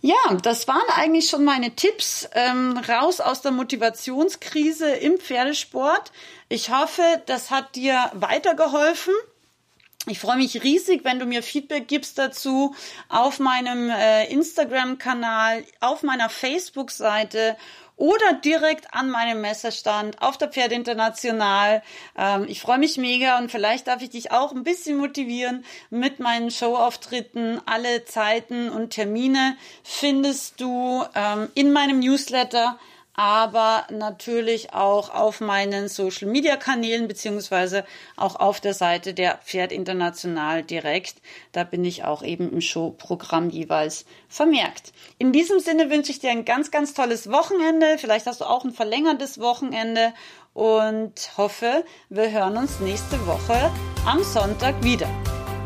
Ja, 0.02 0.16
das 0.42 0.66
waren 0.66 0.88
eigentlich 0.96 1.28
schon 1.28 1.44
meine 1.44 1.76
Tipps 1.76 2.28
ähm, 2.34 2.78
raus 2.88 3.20
aus 3.20 3.42
der 3.42 3.52
Motivationskrise 3.52 4.90
im 4.90 5.18
Pferdesport. 5.18 6.10
Ich 6.48 6.70
hoffe, 6.70 7.02
das 7.26 7.50
hat 7.50 7.76
dir 7.76 8.10
weitergeholfen. 8.14 9.12
Ich 10.06 10.18
freue 10.18 10.38
mich 10.38 10.62
riesig, 10.62 11.04
wenn 11.04 11.18
du 11.18 11.26
mir 11.26 11.42
Feedback 11.42 11.86
gibst 11.86 12.16
dazu 12.16 12.74
auf 13.10 13.38
meinem 13.38 13.90
äh, 13.90 14.24
Instagram-Kanal, 14.32 15.64
auf 15.80 16.02
meiner 16.02 16.30
Facebook-Seite 16.30 17.56
oder 18.00 18.32
direkt 18.32 18.94
an 18.94 19.10
meinem 19.10 19.42
Messerstand 19.42 20.22
auf 20.22 20.38
der 20.38 20.48
Pferd 20.48 20.72
International. 20.72 21.82
Ähm, 22.16 22.46
ich 22.48 22.62
freue 22.62 22.78
mich 22.78 22.96
mega 22.96 23.38
und 23.38 23.52
vielleicht 23.52 23.88
darf 23.88 24.00
ich 24.00 24.08
dich 24.08 24.32
auch 24.32 24.52
ein 24.52 24.64
bisschen 24.64 24.96
motivieren 24.96 25.66
mit 25.90 26.18
meinen 26.18 26.50
Showauftritten. 26.50 27.60
Alle 27.66 28.06
Zeiten 28.06 28.70
und 28.70 28.90
Termine 28.90 29.56
findest 29.84 30.62
du 30.62 31.04
ähm, 31.14 31.48
in 31.54 31.72
meinem 31.72 32.00
Newsletter 32.00 32.78
aber 33.20 33.87
natürlich 33.90 34.72
auch 34.72 35.12
auf 35.12 35.42
meinen 35.42 35.88
Social 35.88 36.26
Media 36.26 36.56
Kanälen 36.56 37.06
beziehungsweise 37.06 37.85
auch 38.16 38.37
auf 38.37 38.62
der 38.62 38.72
Seite 38.72 39.12
der 39.12 39.37
Pferd 39.44 39.72
International 39.72 40.62
direkt. 40.62 41.16
Da 41.52 41.64
bin 41.64 41.85
ich 41.85 42.02
auch 42.04 42.22
eben 42.22 42.50
im 42.50 42.62
Showprogramm 42.62 43.50
jeweils 43.50 44.06
vermerkt. 44.30 44.94
In 45.18 45.35
diesem 45.35 45.61
Sinne 45.61 45.90
wünsche 45.90 46.12
ich 46.12 46.20
dir 46.20 46.30
ein 46.30 46.46
ganz, 46.46 46.70
ganz 46.70 46.94
tolles 46.94 47.30
Wochenende. 47.30 47.98
Vielleicht 47.98 48.24
hast 48.24 48.40
du 48.40 48.46
auch 48.46 48.64
ein 48.64 48.72
verlängertes 48.72 49.38
Wochenende 49.38 50.14
und 50.54 51.12
hoffe, 51.37 51.85
wir 52.09 52.30
hören 52.30 52.56
uns 52.56 52.80
nächste 52.80 53.26
Woche 53.26 53.70
am 54.06 54.24
Sonntag 54.24 54.83
wieder. 54.83 55.11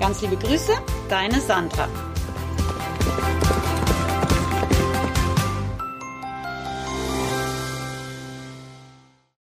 Ganz 0.00 0.22
liebe 0.22 0.36
Grüße, 0.36 0.72
deine 1.08 1.40
Sandra. 1.40 1.88